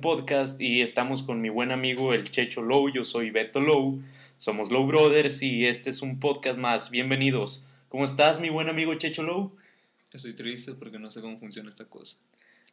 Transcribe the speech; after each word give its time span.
podcast 0.00 0.60
y 0.60 0.82
estamos 0.82 1.24
con 1.24 1.40
mi 1.40 1.48
buen 1.48 1.72
amigo 1.72 2.14
el 2.14 2.30
Checho 2.30 2.62
Low, 2.62 2.88
yo 2.88 3.04
soy 3.04 3.30
Beto 3.30 3.60
Low, 3.60 4.00
somos 4.36 4.70
Low 4.70 4.86
Brothers 4.86 5.42
y 5.42 5.66
este 5.66 5.90
es 5.90 6.02
un 6.02 6.20
podcast 6.20 6.56
más, 6.56 6.90
bienvenidos. 6.90 7.66
¿Cómo 7.88 8.04
estás 8.04 8.38
mi 8.38 8.48
buen 8.48 8.68
amigo 8.68 8.94
Checho 8.94 9.24
Low? 9.24 9.56
Estoy 10.12 10.34
triste 10.34 10.74
porque 10.74 11.00
no 11.00 11.10
sé 11.10 11.20
cómo 11.20 11.40
funciona 11.40 11.68
esta 11.68 11.86
cosa. 11.86 12.18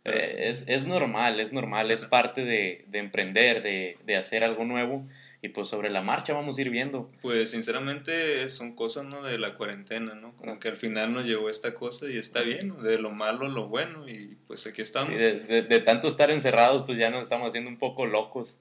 Eh, 0.03 0.53
es, 0.67 0.85
normal, 0.85 1.39
es 1.39 1.51
normal, 1.51 1.89
es 1.89 2.05
parte 2.05 2.46
de, 2.46 2.85
emprender, 2.93 3.63
de, 3.63 3.97
de 4.05 4.17
hacer 4.17 4.44
algo 4.44 4.63
nuevo 4.63 5.07
y 5.42 5.49
pues 5.49 5.67
sobre 5.67 5.90
la 5.90 6.02
marcha 6.02 6.33
vamos 6.33 6.58
a 6.58 6.62
ir 6.62 6.70
viendo. 6.70 7.12
Pues 7.22 7.52
sinceramente 7.52 8.49
son 8.49 8.76
cosas, 8.76 9.06
¿no? 9.06 9.22
De 9.22 9.38
la 9.38 9.56
cuarentena, 9.56 10.15
¿no? 10.15 10.35
Como 10.38 10.60
que 10.60 10.70
al 10.70 10.78
final 10.78 11.13
nos 11.13 11.26
llegó 11.26 11.49
esta 11.49 11.74
cosa 11.74 12.10
y 12.10 12.17
está 12.17 12.42
bien, 12.42 12.81
de 12.81 12.97
lo 12.97 13.12
malo 13.12 13.48
lo 13.49 13.67
bueno 13.67 14.08
y 14.10 14.38
pues 14.48 14.66
aquí 14.67 14.81
estamos. 14.81 15.20
de, 15.20 15.84
tanto 15.85 16.08
estar 16.08 16.31
encerrados 16.31 16.84
pues 16.84 16.98
ya 16.98 17.09
nos 17.09 17.23
estamos 17.23 17.48
haciendo 17.48 17.70
un 17.70 17.77
poco 17.77 18.05
locos. 18.05 18.59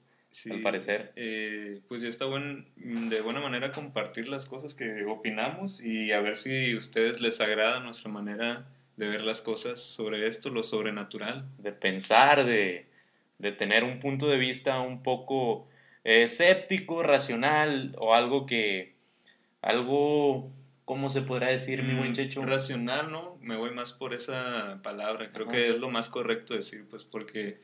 al 0.51 0.61
parecer. 0.61 1.11
Eh, 1.15 1.79
pues 1.87 2.01
ya 2.01 2.09
está 2.09 2.25
buen, 2.25 2.67
de 2.75 3.21
buena 3.21 3.39
manera 3.39 3.71
compartir 3.71 4.27
las 4.27 4.47
cosas 4.47 4.73
que 4.73 5.05
opinamos 5.05 5.83
y 5.83 6.11
a 6.11 6.19
ver 6.19 6.35
si 6.35 6.73
a 6.73 6.77
ustedes 6.77 7.21
les 7.21 7.41
agrada 7.41 7.79
nuestra 7.79 8.11
manera 8.11 8.67
de 8.97 9.07
ver 9.07 9.23
las 9.23 9.41
cosas 9.41 9.81
sobre 9.81 10.27
esto, 10.27 10.49
lo 10.49 10.63
sobrenatural. 10.63 11.45
De 11.57 11.71
pensar, 11.71 12.45
de, 12.45 12.85
de 13.39 13.51
tener 13.51 13.83
un 13.83 13.99
punto 13.99 14.27
de 14.27 14.37
vista 14.37 14.79
un 14.79 15.03
poco 15.03 15.67
escéptico, 16.05 17.03
racional 17.03 17.95
o 17.97 18.13
algo 18.13 18.45
que, 18.45 18.93
algo, 19.61 20.51
¿cómo 20.85 21.09
se 21.09 21.23
podrá 21.23 21.49
decir, 21.49 21.83
mi 21.83 21.95
buen 21.95 22.11
mm, 22.11 22.15
Checho? 22.15 22.45
Racional, 22.45 23.11
¿no? 23.11 23.37
Me 23.41 23.57
voy 23.57 23.71
más 23.71 23.91
por 23.91 24.13
esa 24.13 24.79
palabra, 24.83 25.29
creo 25.31 25.47
que 25.47 25.69
es 25.69 25.79
lo 25.79 25.89
más 25.89 26.09
correcto 26.09 26.53
decir, 26.53 26.85
pues 26.89 27.03
porque 27.03 27.57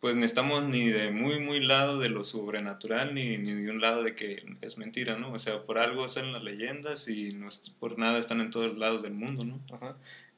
pues 0.00 0.16
no 0.16 0.26
estamos 0.26 0.64
ni 0.64 0.88
de 0.88 1.10
muy, 1.10 1.38
muy 1.38 1.60
lado 1.60 1.98
de 1.98 2.10
lo 2.10 2.24
sobrenatural, 2.24 3.14
ni, 3.14 3.38
ni 3.38 3.54
de 3.54 3.70
un 3.70 3.80
lado 3.80 4.02
de 4.02 4.14
que 4.14 4.44
es 4.60 4.76
mentira, 4.76 5.16
¿no? 5.16 5.32
O 5.32 5.38
sea, 5.38 5.62
por 5.62 5.78
algo 5.78 6.04
están 6.04 6.30
las 6.30 6.42
leyendas 6.42 7.08
y 7.08 7.30
no 7.30 7.48
por 7.80 7.98
nada 7.98 8.18
están 8.18 8.42
en 8.42 8.50
todos 8.50 8.76
lados 8.76 9.02
del 9.02 9.14
mundo, 9.14 9.46
¿no? 9.46 9.60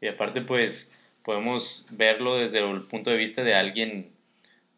Y 0.01 0.07
aparte, 0.07 0.41
pues, 0.43 0.93
podemos 1.25 1.85
verlo 1.91 2.37
desde 2.37 2.61
el 2.61 2.83
punto 2.83 3.11
de 3.11 3.17
vista 3.17 3.43
de 3.43 3.57
alguien, 3.57 4.13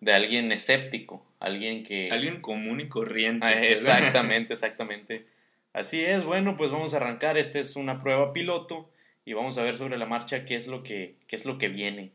de 0.00 0.14
alguien 0.14 0.50
escéptico, 0.53 1.22
alguien 1.41 1.83
que... 1.83 2.11
Alguien 2.11 2.41
común 2.41 2.81
y 2.81 2.89
corriente. 2.89 3.47
Ah, 3.47 3.64
exactamente, 3.64 4.53
exactamente. 4.55 5.27
Así 5.72 6.05
es, 6.05 6.25
bueno, 6.25 6.56
pues 6.56 6.70
vamos 6.70 6.94
a 6.94 6.97
arrancar. 6.97 7.39
Esta 7.39 7.58
es 7.58 7.77
una 7.77 7.98
prueba 7.98 8.33
piloto 8.33 8.91
y 9.25 9.34
vamos 9.34 9.59
a 9.59 9.62
ver 9.62 9.77
sobre 9.77 9.98
la 9.98 10.06
marcha 10.06 10.44
qué 10.44 10.56
es 10.56 10.66
lo 10.66 10.83
que, 10.83 11.16
qué 11.27 11.36
es 11.36 11.44
lo 11.44 11.59
que 11.59 11.69
viene. 11.69 12.11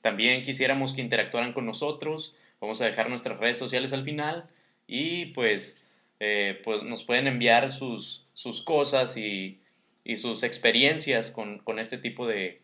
También 0.00 0.42
quisiéramos 0.42 0.94
que 0.94 1.00
interactuaran 1.00 1.52
con 1.52 1.66
nosotros. 1.66 2.36
Vamos 2.60 2.80
a 2.80 2.86
dejar 2.86 3.10
nuestras 3.10 3.38
redes 3.38 3.58
sociales 3.58 3.92
al 3.92 4.04
final 4.04 4.48
y 4.86 5.26
pues, 5.26 5.88
eh, 6.20 6.60
pues 6.64 6.82
nos 6.82 7.04
pueden 7.04 7.26
enviar 7.26 7.72
sus, 7.72 8.26
sus 8.34 8.62
cosas 8.62 9.16
y, 9.16 9.58
y 10.04 10.16
sus 10.16 10.42
experiencias 10.42 11.30
con, 11.30 11.58
con 11.58 11.78
este 11.78 11.98
tipo 11.98 12.26
de, 12.26 12.60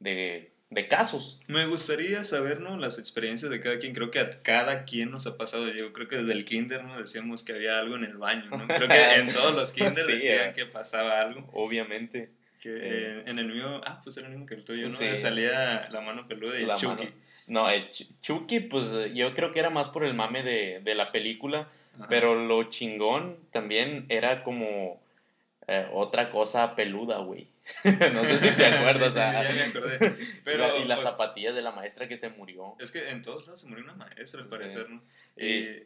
de, 0.00 0.50
de 0.72 0.88
casos. 0.88 1.40
Me 1.46 1.66
gustaría 1.66 2.24
saber, 2.24 2.60
¿no? 2.60 2.76
Las 2.76 2.98
experiencias 2.98 3.50
de 3.50 3.60
cada 3.60 3.78
quien. 3.78 3.94
Creo 3.94 4.10
que 4.10 4.20
a 4.20 4.42
cada 4.42 4.84
quien 4.84 5.10
nos 5.10 5.26
ha 5.26 5.36
pasado. 5.36 5.68
Yo 5.68 5.92
creo 5.92 6.08
que 6.08 6.16
desde 6.16 6.32
el 6.32 6.44
kinder, 6.44 6.84
¿no? 6.84 6.98
Decíamos 6.98 7.42
que 7.42 7.52
había 7.52 7.78
algo 7.78 7.96
en 7.96 8.04
el 8.04 8.16
baño, 8.16 8.44
¿no? 8.50 8.66
Creo 8.66 8.88
que 8.88 9.14
en 9.14 9.32
todos 9.32 9.54
los 9.54 9.72
kinders 9.72 10.06
decían 10.06 10.50
eh. 10.50 10.52
que 10.54 10.66
pasaba 10.66 11.20
algo. 11.20 11.44
Obviamente. 11.52 12.30
Que 12.60 12.70
eh. 12.70 13.22
en 13.26 13.38
el 13.38 13.52
mío, 13.52 13.80
ah, 13.84 14.00
pues 14.02 14.16
era 14.16 14.28
el 14.28 14.32
mismo 14.32 14.46
que 14.46 14.54
el 14.54 14.64
tuyo, 14.64 14.88
¿no? 14.88 14.94
Sí. 14.94 15.16
salía 15.16 15.88
la 15.90 16.00
mano 16.00 16.26
peluda 16.26 16.58
y 16.58 16.62
el 16.62 16.74
Chucky. 16.76 17.08
No, 17.48 17.68
el 17.68 17.86
Chucky, 18.20 18.60
pues 18.60 18.86
yo 19.14 19.34
creo 19.34 19.50
que 19.50 19.58
era 19.58 19.68
más 19.68 19.88
por 19.88 20.04
el 20.04 20.14
mame 20.14 20.42
de, 20.42 20.80
de 20.82 20.94
la 20.94 21.12
película. 21.12 21.68
Pero 22.08 22.34
lo 22.34 22.64
chingón 22.64 23.36
también 23.50 24.06
era 24.08 24.42
como 24.42 25.00
eh, 25.66 25.86
otra 25.92 26.30
cosa 26.30 26.74
peluda, 26.74 27.18
güey. 27.18 27.46
no 28.14 28.24
sé 28.24 28.38
si 28.38 28.50
te 28.56 28.66
acuerdas. 28.66 29.16
Ah. 29.16 29.44
ya 29.48 29.54
me 29.54 29.62
acordé. 29.62 30.16
Pero, 30.44 30.78
y, 30.78 30.84
las 30.84 31.00
pues, 31.00 31.10
zapatillas 31.10 31.54
de 31.54 31.62
la 31.62 31.72
maestra 31.72 32.08
que 32.08 32.16
se 32.16 32.30
murió. 32.30 32.76
Es 32.78 32.92
que 32.92 33.10
en 33.10 33.22
todos 33.22 33.46
lados 33.46 33.60
se 33.60 33.68
murió 33.68 33.84
una 33.84 33.94
maestra, 33.94 34.42
al 34.42 34.48
parecer, 34.48 34.90
¿no? 34.90 35.02
Y 35.36 35.84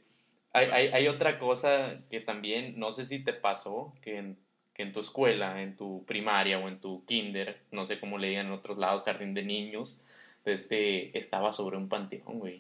hay, 0.53 0.69
hay, 0.72 0.87
hay, 0.92 1.09
otra 1.09 1.38
cosa 1.38 2.00
que 2.10 2.20
también, 2.20 2.78
no 2.78 2.92
sé 2.92 3.04
si 3.04 3.22
te 3.22 3.32
pasó, 3.32 3.94
que 4.00 4.16
en, 4.16 4.38
que 4.75 4.82
en 4.82 4.92
tu 4.92 5.00
escuela, 5.00 5.62
en 5.62 5.76
tu 5.76 6.04
primaria 6.06 6.59
o 6.59 6.69
en 6.69 6.81
tu 6.81 7.04
kinder, 7.04 7.60
no 7.70 7.87
sé 7.87 8.00
cómo 8.00 8.19
le 8.19 8.28
digan 8.28 8.47
en 8.47 8.53
otros 8.53 8.78
lados, 8.78 9.04
jardín 9.04 9.34
de 9.34 9.43
niños, 9.43 9.98
este, 10.44 11.16
estaba 11.16 11.53
sobre 11.53 11.76
un 11.76 11.88
panteón, 11.88 12.38
güey. 12.38 12.58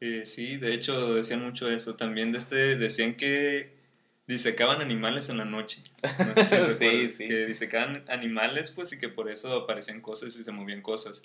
Eh, 0.00 0.24
sí, 0.24 0.56
de 0.56 0.74
hecho 0.74 1.14
decían 1.14 1.42
mucho 1.42 1.70
eso. 1.70 1.94
También 1.96 2.32
de 2.32 2.38
este, 2.38 2.76
decían 2.76 3.14
que 3.14 3.81
disecaban 4.32 4.80
animales 4.80 5.28
en 5.28 5.38
la 5.38 5.44
noche. 5.44 5.82
No 6.18 6.34
sé 6.44 6.72
si 6.72 6.78
sí, 6.78 7.08
sí. 7.08 7.28
Que 7.28 7.46
disecaban 7.46 8.04
animales, 8.08 8.70
pues, 8.70 8.92
y 8.92 8.98
que 8.98 9.08
por 9.08 9.30
eso 9.30 9.54
aparecían 9.54 10.00
cosas 10.00 10.36
y 10.36 10.42
se 10.42 10.52
movían 10.52 10.82
cosas. 10.82 11.22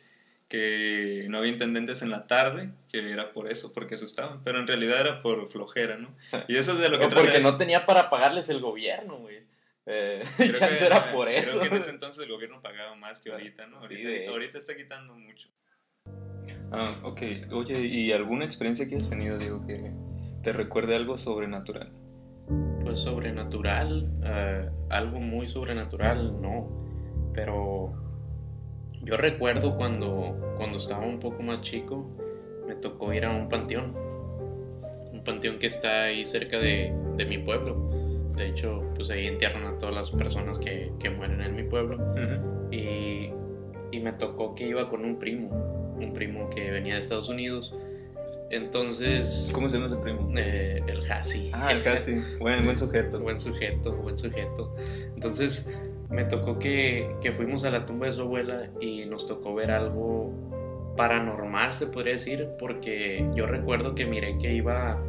Que 0.48 1.26
no 1.30 1.40
había 1.40 1.52
intendentes 1.52 2.02
en 2.04 2.10
la 2.10 2.26
tarde, 2.28 2.70
que 2.90 3.12
era 3.12 3.34
por 3.34 3.52
eso, 3.52 3.74
porque 3.74 3.96
asustaban. 3.96 4.44
Pero 4.44 4.60
en 4.60 4.68
realidad 4.68 5.02
era 5.02 5.22
por 5.22 5.50
flojera, 5.52 5.98
¿no? 5.98 6.16
Y 6.48 6.56
eso 6.56 6.74
es 6.74 6.80
de 6.80 6.90
lo 6.90 7.00
que 7.00 7.08
Porque 7.08 7.40
no 7.40 7.58
tenía 7.58 7.86
para 7.86 8.10
pagarles 8.10 8.48
el 8.50 8.62
gobierno, 8.62 9.18
güey. 9.18 9.40
Eh, 9.86 10.24
chance 10.58 10.86
era 10.86 11.12
por 11.12 11.30
eso. 11.30 11.60
Creo 11.60 11.72
que 11.72 11.76
en 11.78 11.82
ese 11.82 11.92
entonces 11.92 12.24
el 12.24 12.30
gobierno 12.30 12.62
pagaba 12.62 12.96
más 12.96 13.20
que 13.22 13.32
ahorita, 13.32 13.68
¿no? 13.68 13.78
Ahorita, 13.78 14.30
ahorita 14.30 14.58
está 14.58 14.76
quitando 14.76 15.16
mucho. 15.16 15.50
Ah, 16.72 16.96
ok. 17.04 17.22
Oye, 17.52 17.80
¿y 17.86 18.12
alguna 18.12 18.46
experiencia 18.46 18.88
que 18.88 18.96
has 18.96 19.10
tenido, 19.10 19.38
digo, 19.38 19.66
que 19.66 19.92
te 20.44 20.54
recuerde 20.54 20.96
algo 20.96 21.18
sobrenatural? 21.18 21.92
Pues 22.84 23.00
sobrenatural, 23.00 24.10
eh, 24.24 24.70
algo 24.90 25.20
muy 25.20 25.48
sobrenatural, 25.48 26.42
no. 26.42 26.70
Pero 27.34 27.94
yo 29.04 29.18
recuerdo 29.18 29.76
cuando, 29.78 30.56
cuando 30.58 30.78
estaba 30.78 31.06
un 31.06 31.20
poco 31.20 31.44
más 31.44 31.62
chico, 31.62 32.10
me 32.68 32.76
tocó 32.76 33.14
ir 33.14 33.26
a 33.26 33.32
un 33.32 33.50
panteón. 33.50 33.94
Un 35.12 35.24
panteón 35.24 35.60
que 35.60 35.68
está 35.68 36.06
ahí 36.06 36.26
cerca 36.26 36.58
de, 36.58 36.94
de 37.16 37.26
mi 37.26 37.38
pueblo. 37.38 37.90
De 38.36 38.48
hecho, 38.48 38.84
pues 38.96 39.10
ahí 39.10 39.26
entierran 39.26 39.66
a 39.66 39.78
todas 39.78 39.96
las 39.96 40.12
personas 40.12 40.60
que, 40.60 40.92
que 41.00 41.10
mueren 41.10 41.42
en 41.42 41.56
mi 41.56 41.64
pueblo. 41.64 41.98
y, 42.72 43.32
y 43.92 44.00
me 44.00 44.14
tocó 44.14 44.56
que 44.56 44.68
iba 44.68 44.90
con 44.90 45.04
un 45.06 45.18
primo, 45.18 45.50
un 46.00 46.14
primo 46.14 46.50
que 46.50 46.72
venía 46.72 46.96
de 46.96 47.02
Estados 47.02 47.30
Unidos 47.30 47.76
entonces. 48.50 49.50
¿Cómo 49.54 49.68
se 49.70 49.78
llama 49.78 49.88
ese 49.88 49.98
primo? 49.98 50.32
Eh, 50.38 50.84
el 50.88 51.12
Hasi. 51.12 51.52
Ah, 51.54 51.72
el 51.72 51.88
Hasi. 51.88 52.22
Buen, 52.40 52.64
buen 52.66 52.76
sujeto. 52.76 53.20
Buen 53.20 53.40
sujeto, 53.40 53.94
buen 53.94 54.18
sujeto. 54.18 54.76
Entonces, 55.16 55.70
me 56.10 56.24
tocó 56.26 56.60
que, 56.60 57.16
que 57.22 57.32
fuimos 57.32 57.64
a 57.64 57.72
la 57.72 57.86
tumba 57.86 58.08
de 58.08 58.14
su 58.14 58.22
abuela 58.22 58.70
y 58.80 59.06
nos 59.06 59.28
tocó 59.28 59.56
ver 59.56 59.72
algo 59.72 60.34
paranormal, 60.96 61.74
se 61.74 61.88
podría 61.88 62.14
decir, 62.14 62.50
porque 62.60 63.30
yo 63.34 63.46
recuerdo 63.46 63.96
que 63.96 64.06
miré 64.06 64.38
que 64.38 64.54
iba 64.54 65.02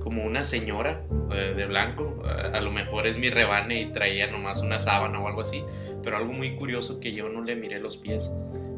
como 0.00 0.24
una 0.24 0.44
señora 0.44 1.04
eh, 1.32 1.54
de 1.56 1.66
blanco, 1.66 2.22
a 2.24 2.60
lo 2.60 2.70
mejor 2.70 3.06
es 3.06 3.18
mi 3.18 3.30
rebane 3.30 3.80
y 3.80 3.92
traía 3.92 4.30
nomás 4.30 4.60
una 4.60 4.78
sábana 4.78 5.20
o 5.20 5.28
algo 5.28 5.42
así, 5.42 5.64
pero 6.02 6.16
algo 6.16 6.32
muy 6.32 6.56
curioso 6.56 7.00
que 7.00 7.12
yo 7.12 7.28
no 7.28 7.42
le 7.42 7.56
miré 7.56 7.78
los 7.78 7.96
pies. 7.96 8.32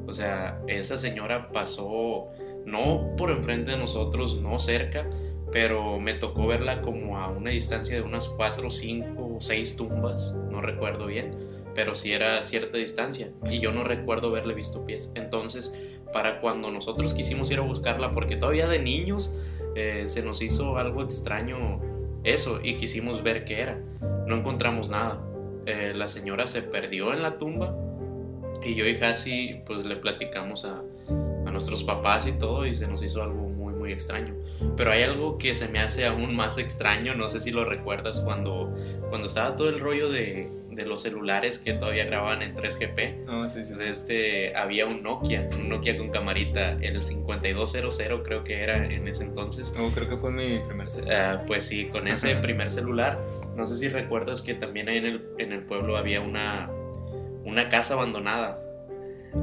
O 0.07 0.13
sea, 0.13 0.61
esa 0.67 0.99
señora 0.99 1.51
pasó 1.53 2.29
no 2.71 3.17
por 3.17 3.31
enfrente 3.31 3.73
de 3.73 3.77
nosotros, 3.77 4.41
no 4.41 4.59
cerca, 4.59 5.09
pero 5.53 5.99
me 5.99 6.15
tocó 6.15 6.47
verla 6.47 6.81
como 6.81 7.19
a 7.19 7.29
una 7.29 7.51
distancia 7.51 7.97
de 7.97 8.03
unas 8.03 8.29
4, 8.29 8.71
5 8.71 9.37
o 9.37 9.41
6 9.41 9.77
tumbas, 9.77 10.33
no 10.51 10.61
recuerdo 10.61 11.07
bien, 11.07 11.37
pero 11.75 11.95
sí 11.95 12.13
era 12.13 12.43
cierta 12.43 12.79
distancia 12.79 13.31
y 13.51 13.61
yo 13.61 13.73
no 13.73 13.85
recuerdo 13.85 14.29
haberle 14.29 14.55
visto 14.55 14.85
pies. 14.85 15.13
Entonces, 15.15 15.75
para 16.13 16.41
cuando 16.41 16.71
nosotros 16.71 17.15
quisimos 17.15 17.51
ir 17.51 17.59
a 17.59 17.63
buscarla, 17.63 18.13
porque 18.13 18.37
todavía 18.37 18.69
de 18.69 18.81
niños 18.81 19.35
eh, 19.75 20.05
se 20.07 20.23
nos 20.23 20.43
hizo 20.43 20.77
algo 20.79 21.03
extraño 21.03 21.81
eso 22.25 22.61
y 22.63 22.77
quisimos 22.77 23.23
ver 23.23 23.45
qué 23.45 23.61
era, 23.61 23.81
no 24.27 24.37
encontramos 24.37 24.89
nada. 24.89 25.21
Eh, 25.67 25.93
la 25.95 26.09
señora 26.09 26.47
se 26.47 26.63
perdió 26.63 27.13
en 27.13 27.23
la 27.23 27.39
tumba 27.39 27.77
y 28.63 28.75
yo 28.75 28.87
y 28.87 28.99
casi 28.99 29.61
pues 29.67 29.85
le 29.85 29.97
platicamos 29.97 30.65
a, 30.65 30.83
nuestros 31.51 31.85
papás 31.85 32.27
y 32.27 32.33
todo 32.33 32.67
y 32.67 32.75
se 32.75 32.87
nos 32.87 33.03
hizo 33.03 33.23
algo 33.23 33.49
muy 33.49 33.61
muy 33.81 33.93
extraño. 33.93 34.35
Pero 34.77 34.93
hay 34.93 35.03
algo 35.03 35.39
que 35.39 35.55
se 35.55 35.67
me 35.69 35.81
hace 35.81 36.07
aún 36.07 36.37
más 36.37 36.59
extraño, 36.59 37.15
no 37.15 37.29
sé 37.29 37.41
si 37.41 37.51
lo 37.51 37.65
recuerdas 37.65 38.21
cuando, 38.21 38.73
cuando 39.09 39.27
estaba 39.27 39.57
todo 39.57 39.71
el 39.71 39.81
rollo 39.81 40.11
de, 40.11 40.51
de 40.71 40.87
los 40.87 41.03
celulares 41.03 41.59
que 41.59 41.73
todavía 41.73 42.05
grababan 42.05 42.43
en 42.43 42.55
3GP. 42.55 43.27
Oh, 43.29 43.49
sí, 43.49 43.65
sí, 43.65 43.75
Este, 43.83 44.55
había 44.55 44.87
un 44.87 45.03
Nokia, 45.03 45.49
un 45.59 45.71
Nokia 45.71 45.97
con 45.97 46.11
camarita, 46.11 46.73
el 46.81 47.03
5200 47.03 48.21
creo 48.23 48.45
que 48.45 48.63
era 48.63 48.85
en 48.87 49.09
ese 49.09 49.25
entonces. 49.25 49.73
Oh, 49.81 49.91
creo 49.95 50.09
que 50.09 50.17
fue 50.19 50.31
mi 50.31 50.59
primer 50.61 50.89
celular. 50.89 51.39
Ah, 51.41 51.45
pues 51.47 51.65
sí, 51.65 51.87
con 51.87 52.07
ese 52.07 52.35
primer 52.43 52.71
celular. 52.71 53.19
No 53.57 53.67
sé 53.67 53.77
si 53.77 53.89
recuerdas 53.89 54.43
que 54.43 54.55
también 54.55 54.89
ahí 54.89 54.99
en 54.99 55.07
el, 55.07 55.29
en 55.39 55.53
el 55.53 55.63
pueblo 55.63 55.97
había 55.97 56.21
una, 56.21 56.71
una 57.45 57.71
casa 57.71 57.95
abandonada 57.95 58.70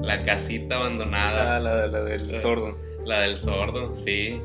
la 0.02 0.18
casita 0.18 0.76
abandonada. 0.76 1.58
Ah, 1.58 1.60
la, 1.60 1.88
la 1.88 2.04
del 2.04 2.36
sordo. 2.36 2.78
La 3.06 3.22
del 3.22 3.38
sordo, 3.38 3.96
sí. 3.96 4.42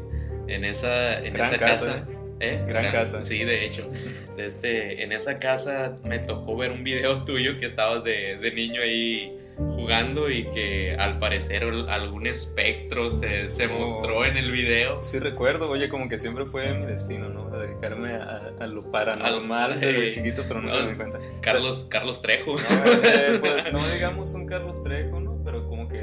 en 0.46 0.64
esa, 0.64 1.18
en 1.18 1.38
esa 1.38 1.58
casa, 1.58 2.06
¿eh? 2.40 2.64
Gran, 2.66 2.90
casa. 2.90 3.22
Sí, 3.22 3.44
de 3.44 3.64
hecho. 3.64 3.90
Este, 4.36 5.02
en 5.02 5.12
esa 5.12 5.38
casa 5.38 5.94
me 6.04 6.18
tocó 6.18 6.56
ver 6.56 6.70
un 6.70 6.84
video 6.84 7.24
tuyo 7.24 7.58
que 7.58 7.66
estabas 7.66 8.04
de, 8.04 8.38
de 8.40 8.52
niño 8.52 8.82
ahí 8.82 9.38
jugando 9.56 10.30
y 10.30 10.48
que 10.50 10.96
al 10.98 11.18
parecer 11.18 11.64
algún 11.64 12.26
espectro 12.26 13.12
se, 13.12 13.50
se 13.50 13.68
mostró 13.68 14.24
en 14.24 14.36
el 14.36 14.50
video. 14.50 15.02
Sí 15.02 15.18
recuerdo, 15.18 15.68
oye, 15.68 15.88
como 15.88 16.08
que 16.08 16.18
siempre 16.18 16.46
fue 16.46 16.72
mi 16.74 16.86
destino, 16.86 17.28
¿no? 17.28 17.50
dedicarme 17.50 18.14
a, 18.14 18.66
lo 18.66 18.90
paranormal 18.90 19.80
desde 19.80 20.10
chiquito, 20.10 20.44
pero 20.48 20.62
nunca 20.62 20.82
me 20.82 20.90
di 20.90 20.96
cuenta. 20.96 21.20
Carlos, 21.40 21.86
Carlos 21.90 22.22
Trejo. 22.22 22.56
Eh, 22.58 23.38
pues 23.40 23.72
no 23.72 23.88
digamos 23.90 24.32
un 24.34 24.46
Carlos 24.46 24.82
Trejo, 24.82 25.20
¿no? 25.20 25.31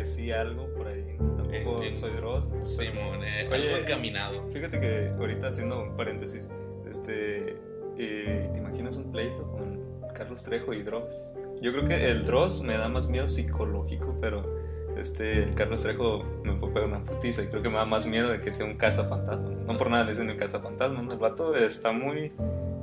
Pero 0.09 0.15
sí 0.15 0.31
algo 0.31 0.73
por 0.73 0.87
ahí, 0.87 1.17
¿no? 1.19 1.35
Tampoco 1.35 1.81
soy 1.91 2.11
Dross. 2.11 2.51
Simón, 2.63 3.23
eh, 3.23 3.47
oye, 3.51 3.79
encaminado. 3.79 4.49
Fíjate 4.51 4.79
que 4.79 5.11
ahorita 5.17 5.47
haciendo 5.47 5.83
un 5.83 5.95
paréntesis, 5.95 6.49
este, 6.89 7.57
eh, 7.97 8.49
¿te 8.53 8.59
imaginas 8.59 8.97
un 8.97 9.11
pleito 9.11 9.49
con 9.51 9.79
Carlos 10.13 10.43
Trejo 10.43 10.73
y 10.73 10.83
Dross? 10.83 11.33
Yo 11.61 11.71
creo 11.73 11.87
que 11.87 12.09
el 12.09 12.25
Dross 12.25 12.61
me 12.61 12.77
da 12.77 12.89
más 12.89 13.07
miedo 13.07 13.27
psicológico, 13.27 14.17
pero 14.21 14.59
este, 14.97 15.43
el 15.43 15.55
Carlos 15.55 15.81
Trejo 15.81 16.23
me 16.43 16.57
fue 16.57 16.69
pegar 16.73 16.87
una 16.87 17.03
putiza 17.03 17.43
y 17.43 17.47
creo 17.47 17.61
que 17.61 17.69
me 17.69 17.75
da 17.75 17.85
más 17.85 18.05
miedo 18.05 18.29
de 18.29 18.41
que 18.41 18.51
sea 18.51 18.65
un 18.65 18.75
cazafantasma. 18.75 19.49
No 19.49 19.77
por 19.77 19.89
nada 19.89 20.03
le 20.03 20.11
dicen 20.11 20.29
el 20.29 20.37
cazafantasma, 20.37 21.01
¿no? 21.01 21.11
El 21.11 21.19
vato 21.19 21.55
está 21.55 21.91
muy, 21.91 22.31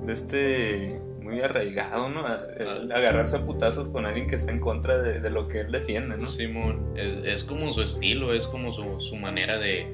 de 0.05 0.12
este, 0.12 1.00
muy 1.26 1.40
arraigado, 1.40 2.08
¿no? 2.08 2.25
agarrarse 2.94 3.37
a 3.37 3.44
putazos 3.44 3.88
con 3.88 4.06
alguien 4.06 4.28
que 4.28 4.37
está 4.37 4.52
en 4.52 4.61
contra 4.61 4.96
de, 4.99 5.28
lo 5.28 5.49
que 5.49 5.61
él 5.61 5.73
defiende, 5.73 6.17
¿no? 6.17 6.25
Simón, 6.25 6.94
es, 6.96 7.43
como 7.43 7.73
su 7.73 7.82
estilo, 7.82 8.32
es 8.32 8.46
como 8.46 8.73
su, 8.73 9.00
su 9.00 9.17
manera 9.17 9.58
de, 9.58 9.87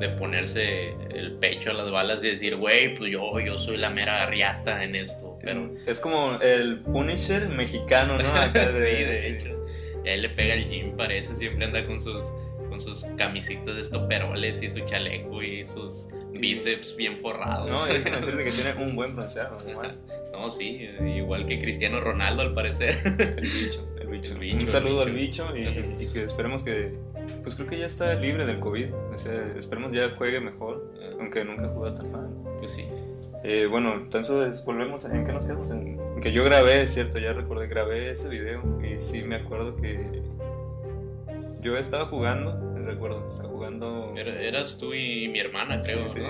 de, 0.00 0.08
ponerse 0.08 0.94
el 1.14 1.34
pecho 1.34 1.70
a 1.70 1.74
las 1.74 1.92
balas 1.92 2.24
y 2.24 2.30
decir, 2.32 2.56
güey, 2.56 2.96
pues 2.96 3.12
yo, 3.12 3.38
yo 3.38 3.56
soy 3.56 3.76
la 3.76 3.90
mera 3.90 4.26
riata 4.26 4.82
en 4.82 4.96
esto. 4.96 5.38
Pero... 5.40 5.70
Es 5.86 6.00
como 6.00 6.40
el 6.40 6.80
Punisher 6.80 7.48
mexicano, 7.48 8.18
¿no? 8.18 8.24
sí, 8.72 8.80
de 8.80 9.28
hecho. 9.28 9.66
Y 10.04 10.08
ahí 10.08 10.20
le 10.20 10.30
pega 10.30 10.54
el 10.54 10.64
gym, 10.68 10.96
parece, 10.96 11.36
siempre 11.36 11.66
anda 11.66 11.86
con 11.86 12.00
sus, 12.00 12.32
con 12.84 12.94
sus 12.94 13.04
camisitas 13.16 13.74
de 13.74 13.82
estoperoles 13.82 14.62
y 14.62 14.70
su 14.70 14.80
chaleco 14.80 15.42
y 15.42 15.66
sus 15.66 16.08
bíceps 16.32 16.96
bien 16.96 17.18
forrados. 17.18 17.70
No, 17.70 17.84
déjenme 17.86 18.16
decirte 18.16 18.44
que 18.44 18.52
tiene 18.52 18.74
un 18.74 18.96
buen 18.96 19.14
bronceado, 19.14 19.58
no, 20.32 20.50
sí, 20.50 20.88
igual 21.16 21.44
que 21.44 21.58
Cristiano 21.60 22.00
Ronaldo 22.00 22.42
al 22.42 22.54
parecer. 22.54 22.96
El 23.04 24.08
bicho, 24.08 24.32
el 24.32 24.38
bicho. 24.38 24.56
un 24.56 24.68
saludo 24.68 25.02
al 25.02 25.12
bicho 25.12 25.52
y, 25.54 26.06
que 26.08 26.24
esperemos 26.24 26.62
que, 26.62 26.98
pues 27.42 27.54
creo 27.54 27.68
que 27.68 27.78
ya 27.78 27.86
está 27.86 28.14
libre 28.14 28.46
del 28.46 28.58
COVID. 28.58 28.92
O 29.12 29.16
sea, 29.16 29.34
esperemos 29.56 29.92
ya 29.92 30.10
juegue 30.16 30.40
mejor, 30.40 30.92
ah. 31.00 31.16
aunque 31.20 31.44
nunca 31.44 31.68
jugado 31.68 31.94
tan 31.96 32.12
mal. 32.12 32.28
Pues 32.58 32.72
sí. 32.72 32.84
Eh, 33.42 33.66
bueno, 33.70 33.94
entonces 33.94 34.64
volvemos 34.64 35.04
en 35.04 35.24
qué 35.24 35.32
nos 35.32 35.44
quedamos 35.44 35.70
en, 35.70 35.98
que 36.20 36.32
yo 36.32 36.44
grabé, 36.44 36.86
cierto, 36.86 37.18
ya 37.18 37.32
recordé, 37.32 37.66
grabé 37.68 38.10
ese 38.10 38.28
video 38.28 38.62
y 38.82 39.00
sí 39.00 39.22
me 39.22 39.36
acuerdo 39.36 39.76
que 39.76 40.22
yo 41.62 41.76
estaba 41.76 42.06
jugando, 42.06 42.69
recuerdo, 42.90 43.26
estaba 43.26 43.48
jugando. 43.48 44.14
eras 44.16 44.78
tú 44.78 44.94
y 44.94 45.28
mi 45.28 45.38
hermana, 45.38 45.78
creo. 45.80 46.08
Sí, 46.08 46.20
sí. 46.20 46.26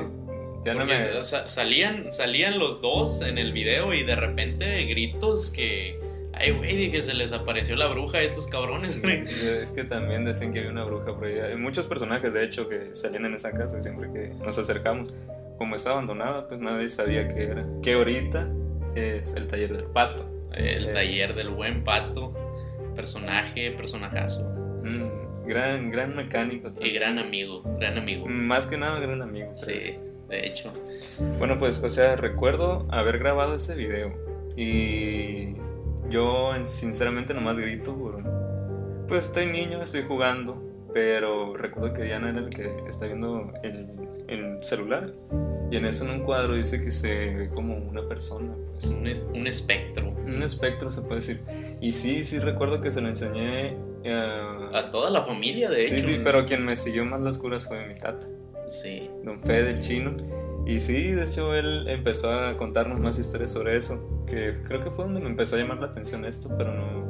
Ya 0.64 0.74
no 0.74 0.84
me... 0.84 1.22
salían, 1.22 2.12
salían 2.12 2.58
los 2.58 2.82
dos 2.82 3.22
en 3.22 3.38
el 3.38 3.52
video 3.52 3.94
y 3.94 4.02
de 4.02 4.14
repente 4.14 4.84
gritos 4.84 5.50
que. 5.50 5.98
Ay, 6.32 6.52
güey, 6.52 6.76
dije, 6.76 7.02
se 7.02 7.12
les 7.14 7.32
apareció 7.32 7.76
la 7.76 7.86
bruja 7.86 8.18
a 8.18 8.22
estos 8.22 8.46
cabrones. 8.46 9.02
es 9.04 9.72
que 9.72 9.84
también 9.84 10.24
decían 10.24 10.52
que 10.52 10.60
había 10.60 10.70
una 10.70 10.84
bruja 10.84 11.16
por 11.16 11.26
ahí. 11.26 11.38
Hay 11.38 11.56
muchos 11.56 11.86
personajes, 11.86 12.32
de 12.32 12.44
hecho, 12.44 12.68
que 12.68 12.94
salían 12.94 13.26
en 13.26 13.34
esa 13.34 13.52
casa 13.52 13.80
siempre 13.80 14.10
que 14.12 14.28
nos 14.42 14.56
acercamos. 14.58 15.14
Como 15.58 15.76
está 15.76 15.90
abandonada, 15.90 16.48
pues 16.48 16.60
nadie 16.60 16.88
sabía 16.88 17.28
qué 17.28 17.44
era. 17.44 17.66
Que 17.82 17.94
ahorita 17.94 18.48
es 18.94 19.34
el 19.34 19.46
taller 19.46 19.76
del 19.76 19.86
pato. 19.86 20.26
El 20.54 20.88
eh, 20.88 20.92
taller 20.92 21.34
del 21.34 21.50
buen 21.50 21.84
pato. 21.84 22.34
Personaje, 22.96 23.70
personajazo. 23.72 24.42
Mm, 24.82 25.19
gran, 25.50 25.90
gran 25.90 26.14
mecánico. 26.14 26.72
Y 26.80 26.92
gran 26.92 27.18
amigo, 27.18 27.62
gran 27.78 27.98
amigo. 27.98 28.26
Más 28.26 28.66
que 28.66 28.78
nada, 28.78 29.00
gran 29.00 29.20
amigo. 29.20 29.52
Sí, 29.56 29.96
de 30.28 30.46
hecho. 30.46 30.72
Bueno, 31.38 31.58
pues, 31.58 31.82
o 31.82 31.90
sea, 31.90 32.16
recuerdo 32.16 32.86
haber 32.90 33.18
grabado 33.18 33.56
ese 33.56 33.74
video. 33.74 34.14
Y 34.56 35.54
yo, 36.08 36.52
sinceramente, 36.64 37.34
nomás 37.34 37.58
grito 37.58 37.96
Pues 39.08 39.26
estoy 39.26 39.46
niño, 39.46 39.82
estoy 39.82 40.02
jugando. 40.02 40.66
Pero 40.92 41.56
recuerdo 41.56 41.92
que 41.92 42.02
Diana 42.02 42.30
era 42.30 42.40
el 42.40 42.50
que 42.50 42.68
está 42.88 43.06
viendo 43.06 43.52
el, 43.62 43.86
el 44.28 44.62
celular. 44.62 45.12
Y 45.70 45.76
en 45.76 45.84
eso 45.84 46.04
en 46.04 46.10
un 46.10 46.20
cuadro 46.20 46.54
dice 46.54 46.82
que 46.82 46.90
se 46.90 47.34
ve 47.34 47.48
como 47.48 47.76
una 47.76 48.08
persona. 48.08 48.54
Pues. 48.72 48.86
Un, 48.86 49.46
espectro. 49.46 50.10
Un 50.10 50.42
espectro 50.42 50.90
se 50.90 51.02
puede 51.02 51.16
decir. 51.16 51.42
Y 51.80 51.92
sí, 51.92 52.24
sí 52.24 52.38
recuerdo 52.38 52.80
que 52.80 52.90
se 52.90 53.00
lo 53.00 53.08
enseñé 53.08 53.76
eh, 54.04 54.68
a 54.72 54.90
toda 54.90 55.10
la 55.10 55.22
familia, 55.22 55.70
de 55.70 55.80
hecho. 55.80 55.94
Sí, 55.94 56.02
sí, 56.02 56.20
pero 56.22 56.44
quien 56.44 56.64
me 56.64 56.76
siguió 56.76 57.04
más 57.04 57.20
las 57.20 57.38
curas 57.38 57.66
fue 57.66 57.86
mi 57.86 57.94
tata. 57.94 58.26
Sí. 58.68 59.10
Don 59.24 59.40
Fede, 59.42 59.64
del 59.64 59.80
chino. 59.80 60.16
Y 60.66 60.80
sí, 60.80 61.12
de 61.12 61.24
hecho 61.24 61.54
él 61.54 61.88
empezó 61.88 62.30
a 62.32 62.56
contarnos 62.56 63.00
más 63.00 63.18
historias 63.18 63.50
sobre 63.50 63.76
eso. 63.76 64.24
Que 64.26 64.62
creo 64.64 64.84
que 64.84 64.90
fue 64.90 65.04
donde 65.04 65.20
me 65.20 65.28
empezó 65.28 65.56
a 65.56 65.58
llamar 65.58 65.78
la 65.78 65.86
atención 65.86 66.24
esto, 66.24 66.50
pero 66.56 66.72
no, 66.72 67.00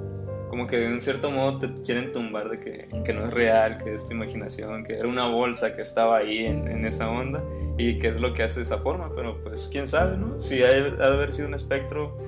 como 0.51 0.67
que 0.67 0.79
de 0.79 0.93
un 0.93 1.01
cierto 1.01 1.31
modo 1.31 1.59
te 1.59 1.73
quieren 1.85 2.13
tumbar 2.13 2.49
de 2.49 2.59
que, 2.59 2.89
que, 3.05 3.15
no 3.15 3.27
es 3.27 3.33
real, 3.33 3.79
que 3.79 3.95
es 3.95 4.05
tu 4.07 4.15
imaginación, 4.15 4.83
que 4.83 4.95
era 4.95 5.07
una 5.07 5.29
bolsa 5.29 5.75
que 5.75 5.81
estaba 5.81 6.19
ahí 6.19 6.45
en, 6.45 6.67
en, 6.67 6.85
esa 6.85 7.09
onda 7.09 7.45
y 7.79 7.99
que 7.99 8.09
es 8.09 8.21
lo 8.21 8.35
que 8.35 8.43
hace 8.43 8.59
de 8.59 8.65
esa 8.65 8.79
forma, 8.79 9.15
pero 9.15 9.41
pues 9.41 9.69
quién 9.71 9.87
sabe, 9.87 10.17
¿no? 10.17 10.41
Si 10.41 10.61
ha, 10.65 10.71
de 10.71 11.05
haber 11.05 11.31
sido 11.31 11.47
un 11.47 11.55
espectro, 11.55 12.19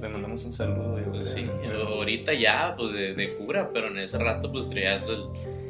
le 0.00 0.08
mandamos 0.08 0.44
un 0.44 0.52
saludo. 0.52 0.98
Pues 1.10 1.30
sí, 1.30 1.46
ahorita 1.86 2.32
ya, 2.34 2.74
pues 2.76 2.92
de, 2.92 3.14
de, 3.14 3.28
cura, 3.34 3.70
pero 3.72 3.88
en 3.88 3.98
ese 3.98 4.18
rato 4.18 4.50
pues 4.52 4.68
traías 4.68 5.06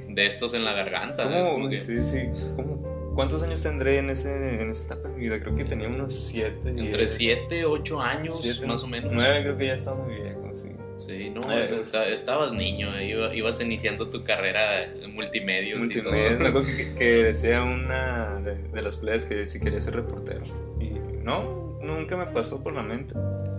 de 0.09 0.27
estos 0.27 0.55
en 0.55 0.65
la 0.65 0.73
garganta. 0.73 1.25
¿Cómo? 1.25 1.71
Sí, 1.77 2.05
sí, 2.05 2.29
¿cómo? 2.57 3.13
¿Cuántos 3.15 3.43
años 3.43 3.61
tendré 3.63 3.99
en, 3.99 4.11
ese, 4.11 4.63
en 4.63 4.71
esa 4.71 4.85
etapa 4.85 5.09
de 5.09 5.15
mi 5.17 5.23
vida? 5.23 5.41
Creo 5.41 5.57
que 5.57 5.65
tenía 5.65 5.89
unos 5.89 6.15
7. 6.15 6.69
Entre 6.69 7.09
7, 7.09 7.65
8 7.65 8.01
años, 8.01 8.61
más 8.65 8.85
o 8.85 8.87
menos. 8.87 9.13
9 9.13 9.43
creo 9.43 9.59
que 9.59 9.67
ya 9.67 9.75
estaba 9.75 10.05
muy 10.05 10.15
viejo, 10.17 10.51
sí. 10.55 10.69
Sí, 10.95 11.31
no, 11.31 11.41
eh, 11.53 11.69
estabas 12.13 12.53
niño, 12.53 12.91
ibas 13.01 13.61
iniciando 13.61 14.09
tu 14.09 14.25
carrera 14.25 14.85
en 14.85 15.15
multimedia. 15.15 15.77
Multimedia, 15.77 16.53
que, 16.53 16.95
que, 16.95 17.05
decía 17.25 17.63
una 17.63 18.41
de, 18.41 18.83
las 18.83 18.97
playas 18.97 19.25
que 19.25 19.47
si 19.47 19.61
quería 19.61 19.81
ser 19.81 19.95
reportero. 19.95 20.43
Y 20.81 20.91
no, 21.23 21.79
nunca 21.83 22.17
me 22.17 22.27
pasó 22.27 22.63
por 22.65 22.73
la 22.73 22.83
mente 22.83 23.15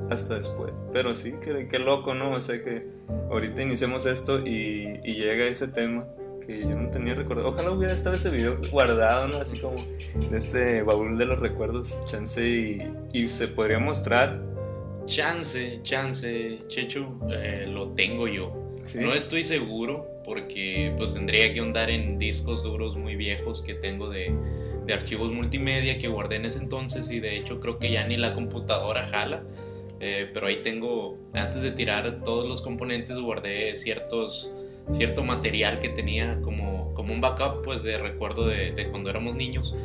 hasta 0.09 0.37
después. 0.37 0.73
Pero 0.91 1.13
sí, 1.15 1.35
qué, 1.41 1.79
loco, 1.79 2.13
¿no? 2.13 2.31
O 2.31 2.41
sea 2.41 2.63
que 2.63 2.87
ahorita 3.29 3.61
iniciamos 3.61 4.05
esto 4.05 4.39
y, 4.39 4.99
y 5.03 5.15
llega 5.15 5.45
ese 5.45 5.67
tema 5.67 6.07
que 6.45 6.61
yo 6.61 6.75
no 6.75 6.89
tenía 6.89 7.15
recuerdo. 7.15 7.47
Ojalá 7.47 7.71
hubiera 7.71 7.93
estado 7.93 8.15
ese 8.15 8.29
video 8.29 8.59
guardado, 8.71 9.27
¿no? 9.27 9.37
Así 9.37 9.59
como 9.59 9.77
en 10.15 10.33
este 10.33 10.83
baúl 10.83 11.17
de 11.17 11.25
los 11.25 11.39
recuerdos, 11.39 12.01
chance 12.05 12.47
y, 12.47 12.91
y 13.13 13.29
se 13.29 13.47
podría 13.47 13.79
mostrar 13.79 14.49
Chance, 15.09 15.79
chance, 15.81 16.59
Chechu, 16.67 17.19
eh, 17.31 17.65
lo 17.67 17.89
tengo 17.93 18.27
yo. 18.27 18.75
No 18.95 19.13
estoy 19.13 19.43
seguro 19.43 20.07
porque 20.23 20.93
pues 20.97 21.15
tendría 21.15 21.51
que 21.51 21.59
andar 21.59 21.89
en 21.89 22.19
discos 22.19 22.61
duros 22.61 22.95
muy 22.95 23.15
viejos 23.15 23.63
que 23.63 23.73
tengo 23.73 24.09
de, 24.09 24.31
de, 24.85 24.93
archivos 24.93 25.31
multimedia 25.31 25.97
que 25.97 26.07
guardé 26.07 26.35
en 26.35 26.45
ese 26.45 26.59
entonces 26.59 27.09
y 27.09 27.19
de 27.19 27.37
hecho 27.37 27.59
creo 27.59 27.79
que 27.79 27.91
ya 27.91 28.07
ni 28.07 28.17
la 28.17 28.35
computadora 28.35 29.07
jala. 29.07 29.43
Eh, 29.99 30.29
pero 30.33 30.47
ahí 30.47 30.61
tengo, 30.63 31.17
antes 31.33 31.61
de 31.61 31.71
tirar 31.71 32.21
todos 32.23 32.47
los 32.47 32.61
componentes 32.61 33.17
guardé 33.17 33.75
ciertos, 33.75 34.51
cierto 34.89 35.23
material 35.23 35.79
que 35.79 35.89
tenía 35.89 36.39
como, 36.41 36.93
como 36.93 37.13
un 37.13 37.19
backup 37.19 37.63
pues 37.63 37.83
de 37.83 37.97
recuerdo 37.97 38.47
de, 38.47 38.71
de 38.71 38.89
cuando 38.89 39.09
éramos 39.09 39.35
niños 39.35 39.75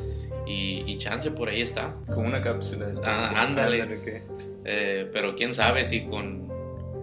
y, 0.46 0.98
chance 0.98 1.30
por 1.30 1.48
ahí 1.48 1.62
está. 1.62 1.96
Como 2.12 2.28
una 2.28 2.42
cápsula. 2.42 2.94
Ah, 3.04 3.34
ándale. 3.36 3.86
Eh, 4.64 5.08
pero 5.12 5.34
quién 5.34 5.54
sabe 5.54 5.84
si 5.84 6.02
con, 6.06 6.48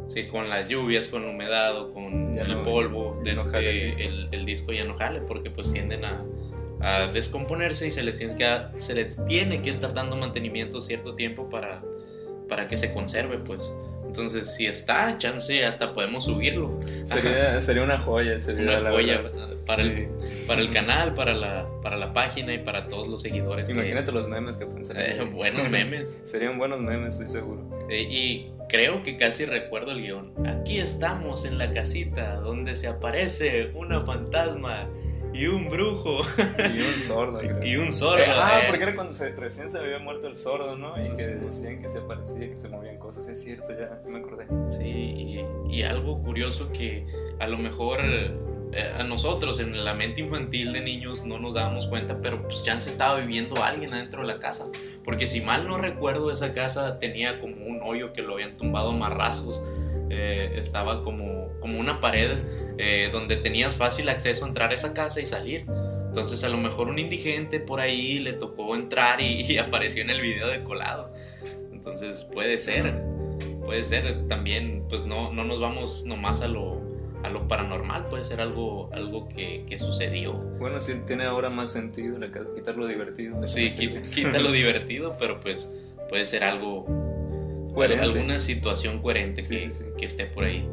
si 0.07 0.27
con 0.27 0.49
las 0.49 0.69
lluvias, 0.69 1.07
con 1.07 1.23
la 1.23 1.31
humedad 1.31 1.77
o 1.77 1.93
con 1.93 2.37
el 2.37 2.57
polvo 2.61 3.19
de 3.23 3.31
este, 3.31 4.07
el, 4.31 4.45
disco. 4.45 4.71
ya 4.71 4.85
no 4.85 4.97
jale, 4.97 5.21
porque 5.21 5.49
pues 5.49 5.71
tienden 5.71 6.05
a, 6.05 6.23
a 6.81 7.07
descomponerse 7.07 7.87
y 7.87 7.91
se 7.91 8.03
les, 8.03 8.15
tiene 8.15 8.35
que, 8.35 8.79
se 8.79 8.95
les 8.95 9.23
tiene 9.25 9.61
que 9.61 9.69
estar 9.69 9.93
dando 9.93 10.15
mantenimiento 10.15 10.81
cierto 10.81 11.15
tiempo 11.15 11.49
para, 11.49 11.83
para 12.51 12.67
que 12.67 12.77
se 12.77 12.91
conserve, 12.91 13.37
pues. 13.37 13.71
Entonces, 14.05 14.53
si 14.53 14.67
está, 14.67 15.17
chance, 15.17 15.63
hasta 15.63 15.93
podemos 15.93 16.25
subirlo. 16.25 16.77
Sería, 17.03 17.61
sería 17.61 17.81
una 17.81 17.97
joya, 17.97 18.41
sería 18.41 18.77
una 18.77 18.91
joya 18.91 19.23
para, 19.65 19.81
el, 19.83 20.09
para 20.47 20.59
el 20.59 20.69
canal, 20.69 21.13
para 21.13 21.33
la, 21.33 21.69
para 21.81 21.95
la 21.95 22.11
página 22.11 22.53
y 22.53 22.57
para 22.57 22.89
todos 22.89 23.07
los 23.07 23.21
seguidores. 23.21 23.69
Imagínate 23.69 24.11
los 24.11 24.27
memes 24.27 24.57
que 24.57 24.65
pueden 24.65 24.83
eh, 24.97 25.23
buenos 25.31 25.69
memes. 25.71 26.19
Serían 26.23 26.57
buenos 26.57 26.81
memes, 26.81 27.13
estoy 27.13 27.29
seguro. 27.29 27.69
Eh, 27.89 28.01
y 28.01 28.51
creo 28.67 29.01
que 29.01 29.15
casi 29.15 29.45
recuerdo 29.45 29.91
el 29.91 30.01
guion. 30.01 30.33
Aquí 30.45 30.81
estamos 30.81 31.45
en 31.45 31.57
la 31.57 31.71
casita 31.71 32.35
donde 32.35 32.75
se 32.75 32.89
aparece 32.89 33.71
una 33.75 34.05
fantasma 34.05 34.89
y 35.41 35.45
y 35.45 35.47
un 35.47 35.69
brujo. 35.69 36.21
Y 36.73 36.81
un 36.81 36.99
sordo, 36.99 37.39
creo. 37.39 37.63
Y 37.63 37.75
un 37.77 37.91
sordo. 37.91 38.23
ah, 38.27 38.59
eh. 38.61 38.65
porque 38.67 38.83
era 38.83 38.95
cuando 38.95 39.13
recién 39.37 39.71
se 39.71 39.79
había 39.79 39.97
muerto 39.97 40.27
el 40.27 40.37
sordo, 40.37 40.77
¿no? 40.77 40.93
Y 41.03 41.09
que 41.15 41.23
decían 41.23 41.79
que 41.79 41.89
se 41.89 41.99
aparecía, 41.99 42.47
que 42.47 42.57
se 42.57 42.69
movían 42.69 42.97
cosas. 42.97 43.27
Es 43.27 43.41
cierto, 43.41 43.71
ya 43.77 43.99
me 44.07 44.19
acordé. 44.19 44.45
Sí, 44.67 45.43
y, 45.67 45.81
algo 45.83 46.21
curioso 46.21 46.71
que 46.71 47.07
a 47.39 47.47
lo 47.47 47.57
mejor 47.57 48.01
eh, 48.03 48.93
a 48.95 49.03
nosotros 49.03 49.59
en 49.59 49.83
la 49.83 49.95
mente 49.95 50.21
infantil 50.21 50.73
de 50.73 50.81
niños 50.81 51.25
no 51.25 51.39
nos 51.39 51.55
dábamos 51.55 51.87
cuenta, 51.87 52.21
pero 52.21 52.43
pues 52.43 52.59
se 52.63 52.89
estaba 52.89 53.19
viviendo 53.19 53.63
alguien 53.63 53.91
adentro 53.93 54.21
de 54.21 54.27
la 54.27 54.37
casa. 54.37 54.67
Porque 55.03 55.25
si 55.25 55.41
mal 55.41 55.67
no 55.67 55.79
recuerdo, 55.79 56.31
esa 56.31 56.53
casa 56.53 56.99
tenía 56.99 57.39
como 57.39 57.65
un 57.65 57.81
hoyo 57.83 58.13
que 58.13 58.21
lo 58.21 58.33
habían 58.33 58.57
tumbado 58.57 58.91
marrazos. 58.93 59.63
Eh, 60.11 60.53
estaba 60.57 61.01
como, 61.01 61.49
como 61.61 61.79
una 61.79 61.99
pared 61.99 62.37
eh, 62.83 63.09
donde 63.11 63.35
tenías 63.35 63.75
fácil 63.75 64.09
acceso 64.09 64.43
a 64.43 64.47
entrar 64.47 64.71
a 64.71 64.73
esa 64.73 64.91
casa 64.95 65.21
y 65.21 65.27
salir. 65.27 65.67
Entonces 66.07 66.43
a 66.43 66.49
lo 66.49 66.57
mejor 66.57 66.87
un 66.87 66.97
indigente 66.97 67.59
por 67.59 67.79
ahí 67.79 68.17
le 68.17 68.33
tocó 68.33 68.75
entrar 68.75 69.21
y, 69.21 69.55
apareció 69.59 70.01
en 70.01 70.09
el 70.09 70.19
video 70.19 70.47
de 70.47 70.63
colado. 70.63 71.13
Entonces 71.71 72.27
puede 72.33 72.57
ser, 72.57 73.03
puede 73.63 73.83
ser 73.83 74.27
también, 74.27 74.83
pues 74.89 75.05
no, 75.05 75.31
no 75.31 75.43
nos 75.43 75.59
vamos 75.59 76.05
nomás 76.07 76.41
a 76.41 76.47
lo, 76.47 76.81
a 77.21 77.29
lo 77.29 77.47
paranormal, 77.47 78.07
puede 78.07 78.23
ser 78.23 78.41
algo, 78.41 78.89
algo 78.93 79.29
que, 79.29 79.63
que 79.69 79.77
sucedió. 79.77 80.33
Bueno, 80.33 80.81
sí, 80.81 80.93
tiene 81.05 81.25
ahora 81.25 81.51
más 81.51 81.71
sentido 81.71 82.17
quitar 82.55 82.77
lo 82.77 82.87
divertido. 82.87 83.45
Sí, 83.45 83.69
quita 83.69 84.39
lo 84.39 84.51
divertido, 84.51 85.17
pero 85.19 85.39
pues 85.39 85.71
puede 86.09 86.25
ser 86.25 86.43
algo, 86.45 86.87
alguna 87.77 88.39
situación 88.39 89.03
coherente 89.03 89.43
que, 89.43 89.69
que 89.99 90.05
esté 90.07 90.25
por 90.25 90.45
ahí. 90.45 90.67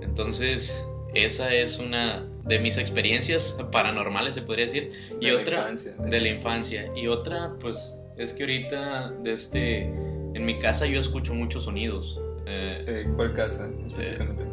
Entonces, 0.00 0.86
esa 1.14 1.52
es 1.52 1.78
una 1.78 2.26
de 2.44 2.58
mis 2.58 2.78
experiencias 2.78 3.58
paranormales, 3.72 4.34
se 4.34 4.42
podría 4.42 4.66
decir. 4.66 4.92
Y 5.20 5.30
otra 5.30 5.68
de 5.72 6.20
la 6.20 6.28
infancia. 6.28 6.90
Y 6.94 7.06
otra, 7.06 7.54
pues, 7.60 7.98
es 8.16 8.32
que 8.32 8.44
ahorita, 8.44 9.14
desde, 9.22 9.82
en 9.82 10.44
mi 10.44 10.58
casa 10.58 10.86
yo 10.86 11.00
escucho 11.00 11.34
muchos 11.34 11.64
sonidos. 11.64 12.20
Eh, 12.46 12.84
eh 12.86 13.06
¿Cuál 13.16 13.32
casa 13.32 13.70
específicamente? 13.86 14.44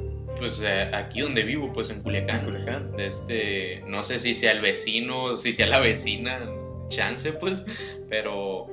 pues 0.42 0.60
eh, 0.64 0.90
aquí 0.92 1.22
donde 1.22 1.44
vivo, 1.44 1.72
pues 1.72 1.92
en 1.92 2.02
Culiacán. 2.02 2.44
Culiacán. 2.44 2.94
Este, 2.98 3.84
no 3.86 4.02
sé 4.02 4.18
si 4.18 4.34
sea 4.34 4.54
el 4.54 4.62
vecino, 4.62 5.38
si 5.38 5.54
sea 5.54 5.68
la 5.68 5.80
vecina, 5.80 6.50
chance, 6.90 7.32
pues, 7.34 7.64
pero 8.10 8.68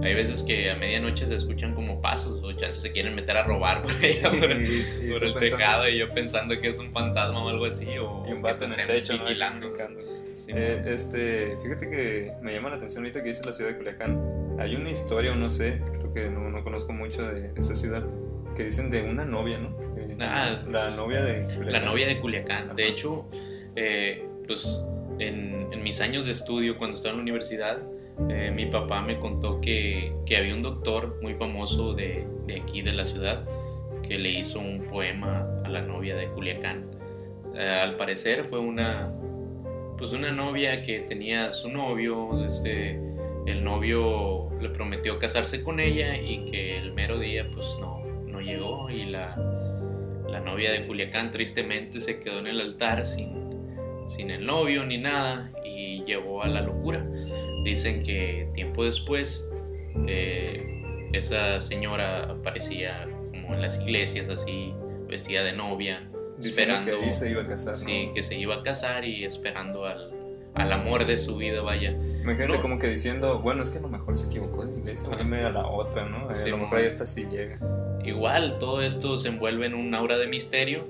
hay 0.00 0.14
veces 0.14 0.42
que 0.42 0.70
a 0.70 0.76
medianoche 0.76 1.26
se 1.26 1.36
escuchan 1.36 1.74
como 1.74 2.00
pasos 2.00 2.42
o 2.42 2.52
chances 2.52 2.82
se 2.82 2.92
quieren 2.92 3.14
meter 3.14 3.36
a 3.36 3.42
robar 3.42 3.82
por, 3.82 3.92
el 4.02 5.34
tejado 5.38 5.88
y 5.88 5.98
yo 5.98 6.12
pensando 6.14 6.58
que 6.60 6.68
es 6.68 6.78
un 6.78 6.92
fantasma 6.92 7.44
o 7.44 7.48
algo 7.50 7.66
así 7.66 7.86
o 7.98 8.24
y 8.26 8.32
un 8.32 8.40
vato 8.40 8.64
en 8.64 8.72
el 8.72 8.86
techo 8.86 9.18
vigilando. 9.18 9.72
Eh, 10.48 10.82
este, 10.86 11.58
fíjate 11.62 11.90
que 11.90 12.32
me 12.40 12.54
llama 12.54 12.70
la 12.70 12.76
atención 12.76 13.04
ahorita 13.04 13.22
que 13.22 13.28
dice 13.28 13.44
la 13.44 13.52
ciudad 13.52 13.70
de 13.70 13.76
Culiacán. 13.76 14.56
Hay 14.58 14.74
una 14.76 14.90
historia 14.90 15.32
o 15.32 15.34
no 15.34 15.50
sé, 15.50 15.80
creo 15.92 16.12
que 16.12 16.30
no, 16.30 16.48
no, 16.50 16.64
conozco 16.64 16.92
mucho 16.92 17.26
de 17.26 17.52
esa 17.56 17.74
ciudad, 17.74 18.04
que 18.56 18.64
dicen 18.64 18.88
de 18.90 19.02
una 19.02 19.24
novia, 19.24 19.58
¿no? 19.58 19.76
Ah, 20.20 20.62
la 20.70 20.90
novia 20.90 21.20
de 21.22 21.44
Culiacán. 21.44 21.72
La 21.72 21.80
novia 21.80 22.06
de 22.06 22.20
Culiacán. 22.20 22.76
De 22.76 22.88
hecho, 22.88 23.28
eh, 23.76 24.26
pues 24.46 24.82
en, 25.18 25.68
en 25.70 25.82
mis 25.82 26.00
años 26.00 26.24
de 26.24 26.32
estudio, 26.32 26.78
cuando 26.78 26.96
estaba 26.96 27.12
en 27.12 27.18
la 27.18 27.22
universidad, 27.22 27.78
eh, 28.28 28.50
mi 28.54 28.66
papá 28.66 29.00
me 29.00 29.18
contó 29.18 29.60
que, 29.60 30.14
que, 30.26 30.36
había 30.36 30.54
un 30.54 30.62
doctor 30.62 31.18
muy 31.22 31.34
famoso 31.34 31.94
de, 31.94 32.26
de, 32.46 32.60
aquí 32.60 32.82
de 32.82 32.92
la 32.92 33.04
ciudad 33.04 33.44
que 34.02 34.18
le 34.18 34.30
hizo 34.30 34.58
un 34.58 34.86
poema 34.90 35.46
a 35.64 35.68
la 35.68 35.82
novia 35.82 36.14
de 36.16 36.28
Culiacán. 36.28 36.90
Eh, 37.54 37.66
al 37.66 37.96
parecer 37.96 38.44
fue 38.44 38.58
una, 38.58 39.12
pues 39.98 40.12
una 40.12 40.30
novia 40.30 40.82
que 40.82 41.00
tenía 41.00 41.52
su 41.52 41.70
novio, 41.70 42.46
este, 42.46 43.00
el 43.46 43.64
novio 43.64 44.50
le 44.60 44.68
prometió 44.68 45.18
casarse 45.18 45.62
con 45.62 45.80
ella 45.80 46.16
y 46.16 46.50
que 46.50 46.78
el 46.78 46.92
mero 46.92 47.18
día 47.18 47.44
pues 47.54 47.76
no, 47.80 48.04
no 48.26 48.40
llegó 48.40 48.90
y 48.90 49.04
la, 49.06 49.36
la 50.28 50.40
novia 50.40 50.72
de 50.72 50.86
Culiacán 50.86 51.30
tristemente 51.30 52.00
se 52.00 52.20
quedó 52.20 52.38
en 52.38 52.46
el 52.46 52.60
altar 52.60 53.04
sin, 53.04 54.08
sin 54.08 54.30
el 54.30 54.46
novio 54.46 54.84
ni 54.84 54.98
nada 54.98 55.50
y 55.64 56.04
llevó 56.04 56.42
a 56.42 56.48
la 56.48 56.60
locura. 56.60 57.04
Dicen 57.64 58.02
que 58.02 58.48
tiempo 58.54 58.84
después 58.84 59.46
eh, 60.06 61.08
esa 61.12 61.60
señora 61.60 62.24
aparecía 62.24 63.08
como 63.30 63.54
en 63.54 63.62
las 63.62 63.80
iglesias 63.80 64.28
así, 64.28 64.72
vestida 65.08 65.42
de 65.42 65.52
novia, 65.52 66.08
esperando 66.42 67.00
que 67.00 67.12
se 67.12 67.30
iba 67.30 67.42
a 67.42 67.46
casar. 67.46 67.76
Sí, 67.76 68.10
que 68.14 68.22
se 68.22 68.36
iba 68.36 68.56
a 68.56 68.62
casar 68.62 69.04
y 69.04 69.24
esperando 69.24 69.84
al, 69.84 70.10
al 70.54 70.72
amor 70.72 71.06
de 71.06 71.18
su 71.18 71.36
vida, 71.36 71.62
vaya. 71.62 71.96
Imagínate 72.20 72.60
como 72.60 72.78
que 72.78 72.88
diciendo, 72.88 73.40
bueno, 73.40 73.62
es 73.62 73.70
que 73.70 73.78
a 73.78 73.82
lo 73.82 73.88
mejor 73.88 74.16
se 74.16 74.26
equivocó 74.26 74.64
de 74.64 74.78
iglesia, 74.78 75.08
a 75.12 75.50
la 75.50 75.66
otra, 75.66 76.06
¿no? 76.06 76.28
a 76.28 76.48
lo 76.48 76.58
mejor 76.58 76.78
ahí 76.78 76.86
esta 76.86 77.06
sí 77.06 77.26
llega. 77.30 77.58
Igual, 78.04 78.58
todo 78.58 78.82
esto 78.82 79.18
se 79.18 79.28
envuelve 79.28 79.66
en 79.66 79.74
un 79.74 79.94
aura 79.94 80.18
de 80.18 80.26
misterio, 80.26 80.86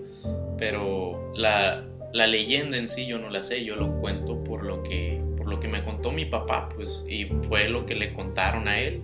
pero 0.59 1.33
la, 1.35 1.85
la 2.12 2.26
leyenda 2.26 2.76
en 2.76 2.88
sí 2.88 3.07
yo 3.07 3.19
no 3.19 3.31
la 3.31 3.43
sé, 3.43 3.64
yo 3.64 3.76
lo 3.76 4.00
cuento 4.00 4.43
por 4.43 4.64
lo 4.64 4.83
que 4.83 5.21
que 5.62 5.69
me 5.69 5.85
contó 5.85 6.11
mi 6.11 6.26
papá, 6.26 6.69
pues, 6.75 7.04
y 7.09 7.26
fue 7.49 7.69
lo 7.69 7.87
que 7.87 7.95
le 7.95 8.12
contaron 8.12 8.66
a 8.66 8.81
él. 8.81 9.00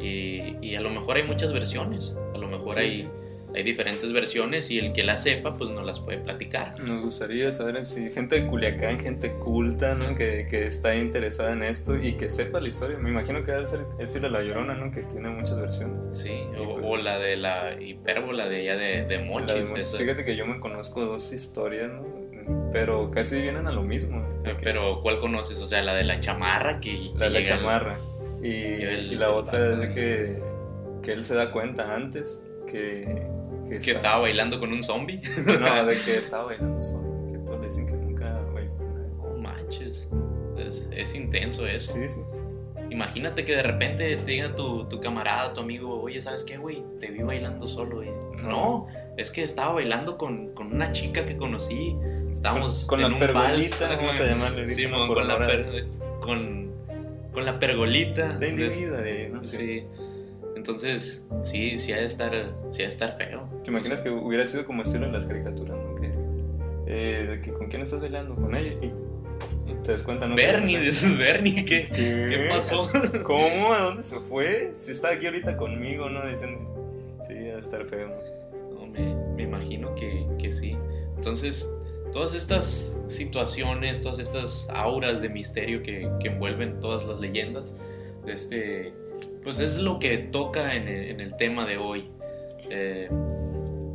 Y, 0.00 0.56
y 0.60 0.76
a 0.76 0.80
lo 0.80 0.90
mejor 0.90 1.16
hay 1.16 1.24
muchas 1.24 1.52
versiones, 1.52 2.14
a 2.34 2.38
lo 2.38 2.46
mejor 2.48 2.78
hay, 2.78 3.08
hay 3.54 3.62
diferentes 3.62 4.12
versiones 4.12 4.70
y 4.70 4.78
el 4.78 4.92
que 4.92 5.02
las 5.02 5.22
sepa, 5.22 5.56
pues 5.56 5.70
nos 5.70 5.86
las 5.86 6.00
puede 6.00 6.18
platicar. 6.18 6.78
Nos 6.86 7.00
gustaría 7.00 7.50
saber 7.50 7.82
si 7.82 8.10
gente 8.10 8.40
de 8.40 8.46
Culiacán, 8.46 9.00
gente 9.00 9.32
culta, 9.32 9.94
¿no? 9.94 10.14
Que, 10.14 10.46
que 10.48 10.66
está 10.66 10.94
interesada 10.94 11.54
en 11.54 11.62
esto 11.62 11.96
y 11.96 12.12
que 12.12 12.28
sepa 12.28 12.60
la 12.60 12.68
historia. 12.68 12.98
Me 12.98 13.10
imagino 13.10 13.42
que 13.42 13.52
debe 13.52 13.68
ser 13.68 13.86
es 13.98 14.20
La 14.20 14.42
Llorona, 14.42 14.74
¿no? 14.74 14.92
Que 14.92 15.02
tiene 15.02 15.30
muchas 15.30 15.58
versiones. 15.58 16.06
Sí, 16.12 16.42
o, 16.58 16.78
pues 16.78 17.02
la 17.02 17.18
de 17.18 17.36
la 17.36 17.80
hipérbola 17.80 18.48
de 18.50 18.60
ella 18.60 18.76
de, 18.76 19.06
de 19.06 19.18
Mochis. 19.20 19.96
Fíjate 19.96 20.26
que 20.26 20.36
yo 20.36 20.46
me 20.46 20.60
conozco 20.60 21.06
dos 21.06 21.32
historias, 21.32 21.90
¿no? 21.90 22.15
Pero 22.72 23.10
casi 23.10 23.40
vienen 23.40 23.66
a 23.66 23.72
lo 23.72 23.82
mismo. 23.82 24.24
Pero 24.62 25.00
¿cuál 25.02 25.20
conoces? 25.20 25.58
O 25.60 25.66
sea, 25.66 25.82
la 25.82 25.94
de 25.94 26.04
la 26.04 26.20
chamarra 26.20 26.80
que... 26.80 27.10
La 27.16 27.28
de 27.28 27.40
la 27.40 27.42
chamarra. 27.42 27.98
Y, 28.42 29.14
la 29.16 29.30
otra 29.30 29.66
es 29.66 29.78
de 29.78 29.90
que, 29.90 30.42
que 31.02 31.12
él 31.12 31.24
se 31.24 31.34
da 31.34 31.50
cuenta 31.50 31.94
antes 31.94 32.44
que... 32.66 33.26
Que, 33.68 33.90
estaba 33.90 34.18
bailando 34.18 34.60
con 34.60 34.70
un 34.70 34.84
zombie. 34.84 35.20
no, 35.60 35.86
de 35.86 36.00
que 36.00 36.16
estaba 36.18 36.44
bailando 36.44 36.80
solo. 36.80 37.26
Que 37.28 37.38
todos 37.38 37.60
dicen 37.62 37.86
que 37.86 37.94
nunca 37.94 38.40
bailó 38.54 38.76
con 39.18 39.42
manches. 39.42 40.08
Es, 40.56 40.88
es 40.92 41.14
intenso 41.16 41.66
eso. 41.66 41.94
Sí, 41.94 42.08
sí. 42.08 42.20
Imagínate 42.96 43.44
que 43.44 43.54
de 43.54 43.62
repente 43.62 44.16
te 44.16 44.24
diga 44.24 44.56
tu, 44.56 44.86
tu 44.86 45.00
camarada, 45.00 45.52
tu 45.52 45.60
amigo, 45.60 46.00
oye, 46.00 46.22
¿sabes 46.22 46.44
qué, 46.44 46.56
güey? 46.56 46.82
Te 46.98 47.10
vi 47.10 47.22
bailando 47.22 47.68
solo. 47.68 48.02
No, 48.42 48.86
es 49.18 49.30
que 49.30 49.42
estaba 49.42 49.74
bailando 49.74 50.16
con, 50.16 50.54
con 50.54 50.72
una 50.72 50.90
chica 50.90 51.26
que 51.26 51.36
conocí 51.36 51.94
Estábamos 52.32 52.86
con, 52.86 53.00
la 53.02 53.18
pergolita, 53.18 53.96
vamos 53.96 54.20
a 54.20 54.26
llamarle 54.26 54.68
Sí, 54.68 54.84
con, 54.90 55.28
la 55.28 55.38
con, 56.20 56.72
con, 57.32 57.44
la 57.44 57.58
pergolita. 57.58 58.38
La 58.38 58.48
individuo 58.48 58.98
no 59.32 59.44
sé. 59.44 59.56
Sí. 59.56 59.84
Entonces, 60.54 61.26
sí, 61.42 61.78
sí 61.78 61.92
ha 61.92 61.96
de 61.96 62.06
estar, 62.06 62.32
sí 62.70 62.82
ha 62.82 62.86
de 62.86 62.90
estar 62.90 63.16
feo. 63.18 63.48
¿Te 63.62 63.70
imaginas 63.70 64.00
que 64.00 64.10
hubiera 64.10 64.46
sido 64.46 64.64
como 64.64 64.82
estilo 64.82 65.04
en 65.04 65.12
las 65.12 65.26
caricaturas, 65.26 65.76
¿no? 65.76 65.94
Que, 65.94 66.12
eh, 66.86 67.40
que 67.42 67.52
¿con 67.52 67.68
quién 67.68 67.82
estás 67.82 68.00
bailando? 68.00 68.34
Con 68.34 68.54
ella. 68.54 68.72
Y 68.82 68.92
te 69.86 69.92
das 69.92 70.02
cuenta, 70.02 70.26
¿no? 70.26 70.34
Bernie, 70.34 70.80
dices 70.80 71.16
Bernie, 71.16 71.64
¿qué, 71.64 71.82
¿qué 71.82 72.48
pasó? 72.50 72.90
¿Cómo? 73.24 73.72
¿A 73.72 73.82
dónde 73.82 74.02
se 74.02 74.18
fue? 74.18 74.72
Si 74.74 74.90
está 74.90 75.10
aquí 75.10 75.26
ahorita 75.26 75.56
conmigo, 75.56 76.10
¿no? 76.10 76.26
Dicen, 76.26 76.66
sí, 77.22 77.34
ha 77.34 77.52
de 77.54 77.58
estar 77.58 77.86
feo. 77.86 78.10
No, 78.74 78.86
me, 78.86 79.14
me 79.36 79.42
imagino 79.44 79.94
que, 79.94 80.26
que 80.38 80.50
sí. 80.50 80.76
Entonces, 81.14 81.72
todas 82.12 82.34
estas 82.34 82.98
situaciones, 83.06 84.00
todas 84.00 84.18
estas 84.18 84.68
auras 84.70 85.20
de 85.20 85.28
misterio 85.28 85.82
que, 85.82 86.10
envuelven 86.20 86.80
todas 86.80 87.04
las 87.06 87.20
leyendas, 87.20 87.76
este, 88.26 88.92
pues 89.44 89.60
es 89.60 89.78
lo 89.78 89.98
que 89.98 90.18
toca 90.18 90.74
en 90.74 90.88
el, 90.88 91.36
tema 91.36 91.64
de 91.64 91.76
hoy. 91.76 92.10
Eh, 92.70 93.08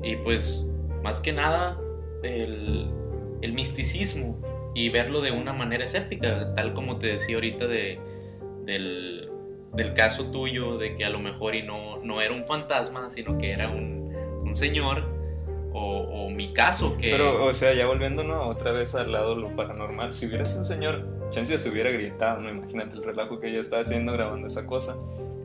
y 0.03 0.15
pues 0.17 0.69
más 1.03 1.19
que 1.19 1.33
nada 1.33 1.77
el, 2.24 2.89
misticismo 3.53 4.38
y 4.74 4.90
verlo 4.90 5.22
de 5.22 5.32
una 5.32 5.54
manera 5.54 5.86
escéptica, 5.86 6.54
tal 6.56 6.74
como 6.74 6.98
te 6.98 7.08
decía 7.08 7.36
ahorita 7.36 7.68
de, 7.68 8.00
del, 8.66 9.30
caso 9.96 10.32
tuyo, 10.32 10.78
de 10.78 10.96
que 10.96 11.06
a 11.06 11.10
lo 11.10 11.20
mejor 11.20 11.56
y 11.56 11.63
no, 11.63 11.98
no 12.04 12.22
era 12.22 12.34
un 12.34 12.46
fantasma, 12.46 13.10
sino 13.10 13.38
que 13.38 13.51
era 13.51 13.70
un, 13.70 14.13
un 14.44 14.56
señor 14.56 15.22
o, 15.74 16.30
mi 16.30 16.54
caso 16.54 16.98
que... 16.98 17.12
Pero, 17.12 17.46
o 17.46 17.54
sea, 17.54 17.74
ya 17.74 17.86
volviéndonos 17.86 18.48
otra 18.48 18.72
vez 18.72 18.96
al 18.96 19.12
lado 19.12 19.36
lo 19.36 19.56
paranormal, 19.56 20.13
si 20.13 20.25
hubiera 20.28 20.46
sido 20.46 20.60
un 20.60 20.66
señor, 20.66 21.30
chance 21.30 21.58
se 21.58 21.70
hubiera 21.70 21.90
gritado, 21.92 22.42
¿no? 22.42 22.50
Imagínate 22.50 22.96
el 22.96 23.04
relajo 23.04 23.40
que 23.40 23.51
yo 23.51 23.62
estaba 23.62 23.82
haciendo 23.82 24.12
grabando 24.13 24.48
esa 24.48 24.66
cosa. 24.66 24.98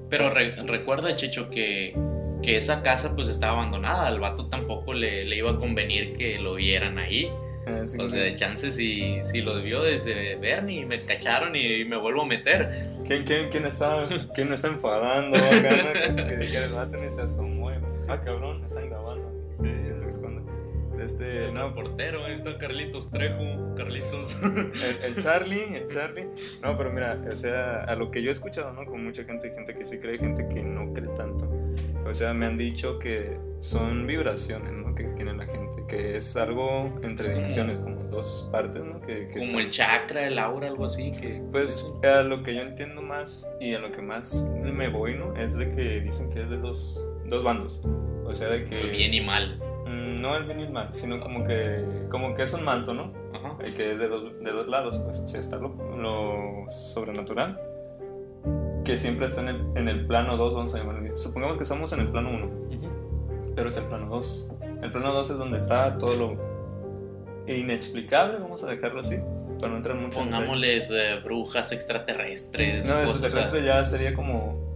Pero 0.08 0.30
recuerda, 0.30 1.16
Checho, 1.16 1.50
que, 1.50 1.96
que 2.42 2.56
esa 2.56 2.82
casa 2.82 3.14
pues 3.14 3.28
estaba 3.28 3.58
abandonada, 3.58 4.06
al 4.06 4.20
vato 4.20 4.48
tampoco 4.48 4.94
le, 4.94 5.24
le, 5.24 5.36
iba 5.36 5.50
a 5.50 5.56
convenir 5.56 6.12
que 6.14 6.38
lo 6.38 6.54
vieran 6.54 6.98
ahí. 6.98 7.30
Ah, 7.66 7.82
o 7.82 8.08
sea, 8.08 8.22
de 8.22 8.34
chances 8.36 8.76
si, 8.76 9.18
si 9.24 9.42
los 9.42 9.62
vio 9.62 9.82
desde 9.82 10.36
Bernie 10.36 10.82
y 10.82 10.86
me 10.86 11.00
cacharon 11.00 11.56
y 11.56 11.84
me 11.84 11.96
vuelvo 11.96 12.22
a 12.22 12.26
meter. 12.26 12.92
¿Quién, 13.04 13.24
quién, 13.24 13.48
quién 13.50 13.64
está, 13.64 14.06
quién 14.34 14.52
está 14.52 14.68
enfadando? 14.68 15.36
que 15.36 16.56
el 16.56 16.72
vato 16.72 16.96
ni 16.96 17.08
se 17.08 17.22
asomó. 17.22 17.70
Ah, 18.08 18.20
cabrón, 18.20 18.62
están 18.64 18.88
grabando. 18.88 19.32
Sí, 19.50 19.68
se 19.94 20.08
esconde. 20.08 20.42
Este, 21.00 21.50
no, 21.52 21.74
portero, 21.74 22.24
ahí 22.24 22.34
está 22.34 22.56
Carlitos 22.56 23.10
Trejo, 23.10 23.74
Carlitos. 23.76 24.38
El, 25.04 25.16
Charlie, 25.16 25.76
el 25.76 25.86
Charlie. 25.86 26.26
No, 26.62 26.76
pero 26.76 26.90
mira, 26.90 27.20
o 27.30 27.34
sea, 27.34 27.84
a 27.84 27.94
lo 27.96 28.10
que 28.10 28.22
yo 28.22 28.30
he 28.30 28.32
escuchado, 28.32 28.72
¿no? 28.72 28.86
Con 28.86 29.04
mucha 29.04 29.24
gente, 29.24 29.52
gente 29.52 29.74
que 29.74 29.84
sí 29.84 29.98
cree, 29.98 30.18
gente 30.18 30.46
que 30.48 30.62
no 30.62 30.92
cree 30.94 31.08
tanto. 31.14 31.48
O 32.06 32.14
sea, 32.14 32.32
me 32.32 32.46
han 32.46 32.56
dicho 32.56 32.98
que 32.98 33.38
son 33.58 34.06
vibraciones, 34.06 34.72
¿no? 34.72 34.94
Que 34.94 35.04
tiene 35.08 35.34
la 35.34 35.44
gente, 35.44 35.55
que 35.86 36.16
es 36.16 36.36
algo 36.36 36.98
entre 37.02 37.30
dimensiones, 37.30 37.78
como 37.80 38.04
dos 38.04 38.48
partes, 38.50 38.82
¿no? 38.82 39.00
Que, 39.00 39.28
como 39.28 39.60
el 39.60 39.70
chakra, 39.70 40.26
el 40.26 40.38
aura, 40.38 40.68
algo 40.68 40.86
así. 40.86 41.10
que 41.10 41.42
Pues 41.52 41.86
a 42.02 42.22
lo 42.22 42.42
que 42.42 42.54
yo 42.54 42.62
entiendo 42.62 43.02
más 43.02 43.50
y 43.60 43.74
a 43.74 43.78
lo 43.78 43.92
que 43.92 44.02
más 44.02 44.48
me 44.62 44.88
voy, 44.88 45.16
¿no? 45.16 45.34
Es 45.34 45.56
de 45.56 45.70
que 45.70 46.00
dicen 46.00 46.30
que 46.30 46.42
es 46.42 46.50
de 46.50 46.58
dos, 46.58 47.04
dos 47.26 47.42
bandos. 47.42 47.82
O 48.24 48.34
sea, 48.34 48.48
de 48.48 48.64
que... 48.64 48.90
Bien 48.90 49.14
y 49.14 49.20
mal. 49.20 49.60
Mm, 49.86 50.20
no 50.20 50.36
el 50.36 50.44
bien 50.44 50.60
y 50.60 50.62
el 50.64 50.72
mal, 50.72 50.92
sino 50.92 51.20
como 51.20 51.44
que, 51.44 51.84
como 52.10 52.34
que 52.34 52.42
es 52.42 52.54
un 52.54 52.64
manto, 52.64 52.92
¿no? 52.92 53.12
Ajá. 53.32 53.56
Y 53.66 53.72
que 53.72 53.92
es 53.92 53.98
de, 53.98 54.08
los, 54.08 54.38
de 54.40 54.50
dos 54.50 54.66
lados, 54.66 54.98
pues. 54.98 55.20
O 55.20 55.28
sea, 55.28 55.40
está 55.40 55.56
lo, 55.56 55.68
lo 55.96 56.70
sobrenatural 56.70 57.60
que 58.86 58.96
siempre 58.96 59.26
está 59.26 59.40
en 59.42 59.48
el, 59.48 59.66
en 59.74 59.88
el 59.88 60.06
plano 60.06 60.36
2, 60.36 60.54
vamos 60.54 60.74
a 60.74 60.78
llamarlo. 60.78 61.16
Supongamos 61.16 61.56
que 61.56 61.64
estamos 61.64 61.92
en 61.92 62.00
el 62.00 62.08
plano 62.08 62.30
1, 62.30 62.50
pero 63.56 63.68
es 63.68 63.76
el 63.76 63.84
plano 63.84 64.06
2. 64.06 64.55
El 64.82 64.90
plano 64.92 65.12
2 65.12 65.30
es 65.30 65.38
donde 65.38 65.56
está 65.58 65.98
todo 65.98 66.16
lo 66.16 66.56
inexplicable, 67.46 68.38
vamos 68.38 68.62
a 68.64 68.68
dejarlo 68.68 69.00
así, 69.00 69.16
para 69.60 69.70
no 69.70 69.76
entrar 69.76 69.96
mucho 69.96 70.18
Pongámosles 70.18 70.90
eh, 70.90 71.20
brujas 71.22 71.72
extraterrestres. 71.72 72.86
No, 72.86 73.00
extraterrestre 73.02 73.64
ya 73.64 73.84
sería 73.84 74.14
como 74.14 74.66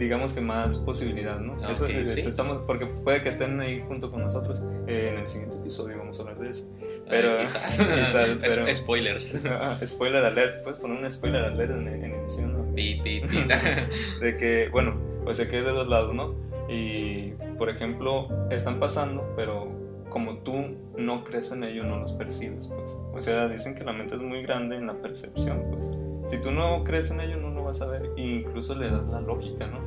digamos 0.00 0.32
que 0.32 0.40
más 0.40 0.78
posibilidad, 0.78 1.38
¿no? 1.38 1.62
eso, 1.68 1.86
estamos, 1.86 2.62
porque 2.66 2.86
puede 2.86 3.20
que 3.20 3.28
estén 3.28 3.60
ahí 3.60 3.84
junto 3.86 4.10
con 4.10 4.22
nosotros. 4.22 4.64
Eh, 4.86 5.10
en 5.12 5.20
el 5.20 5.28
siguiente 5.28 5.58
episodio 5.58 5.98
vamos 5.98 6.18
a 6.18 6.22
hablar 6.22 6.38
de 6.38 6.50
eso. 6.50 6.70
Pero 7.06 7.36
quizás, 7.38 8.40
pero, 8.40 8.74
spoilers. 8.74 9.46
spoiler 9.86 10.24
alert, 10.24 10.62
puedes 10.62 10.80
poner 10.80 11.04
un 11.04 11.10
spoiler 11.10 11.44
alert 11.44 11.72
en, 11.72 11.86
en 11.86 12.14
edición, 12.14 12.52
¿no? 12.54 12.72
de 12.74 14.36
que, 14.38 14.70
bueno, 14.72 14.98
o 15.26 15.34
sea 15.34 15.46
que 15.48 15.58
es 15.58 15.64
de 15.64 15.70
dos 15.70 15.86
lados, 15.86 16.14
¿no? 16.14 16.34
Y, 16.70 17.32
por 17.58 17.68
ejemplo, 17.68 18.28
están 18.50 18.78
pasando, 18.78 19.32
pero 19.34 19.68
como 20.08 20.38
tú 20.38 20.54
no 20.96 21.24
crees 21.24 21.50
en 21.50 21.64
ello, 21.64 21.82
no 21.84 21.98
los 21.98 22.12
percibes, 22.12 22.68
pues. 22.68 22.96
O 23.12 23.20
sea, 23.20 23.48
dicen 23.48 23.74
que 23.74 23.82
la 23.82 23.92
mente 23.92 24.14
es 24.14 24.20
muy 24.20 24.42
grande 24.42 24.76
en 24.76 24.86
la 24.86 24.94
percepción, 24.94 25.64
pues. 25.72 25.90
Si 26.26 26.40
tú 26.40 26.52
no 26.52 26.84
crees 26.84 27.10
en 27.10 27.20
ello, 27.20 27.38
no 27.38 27.50
lo 27.50 27.64
vas 27.64 27.82
a 27.82 27.88
ver 27.88 28.10
e 28.16 28.22
incluso 28.22 28.76
le 28.76 28.88
das 28.88 29.08
la 29.08 29.20
lógica, 29.20 29.66
¿no? 29.66 29.80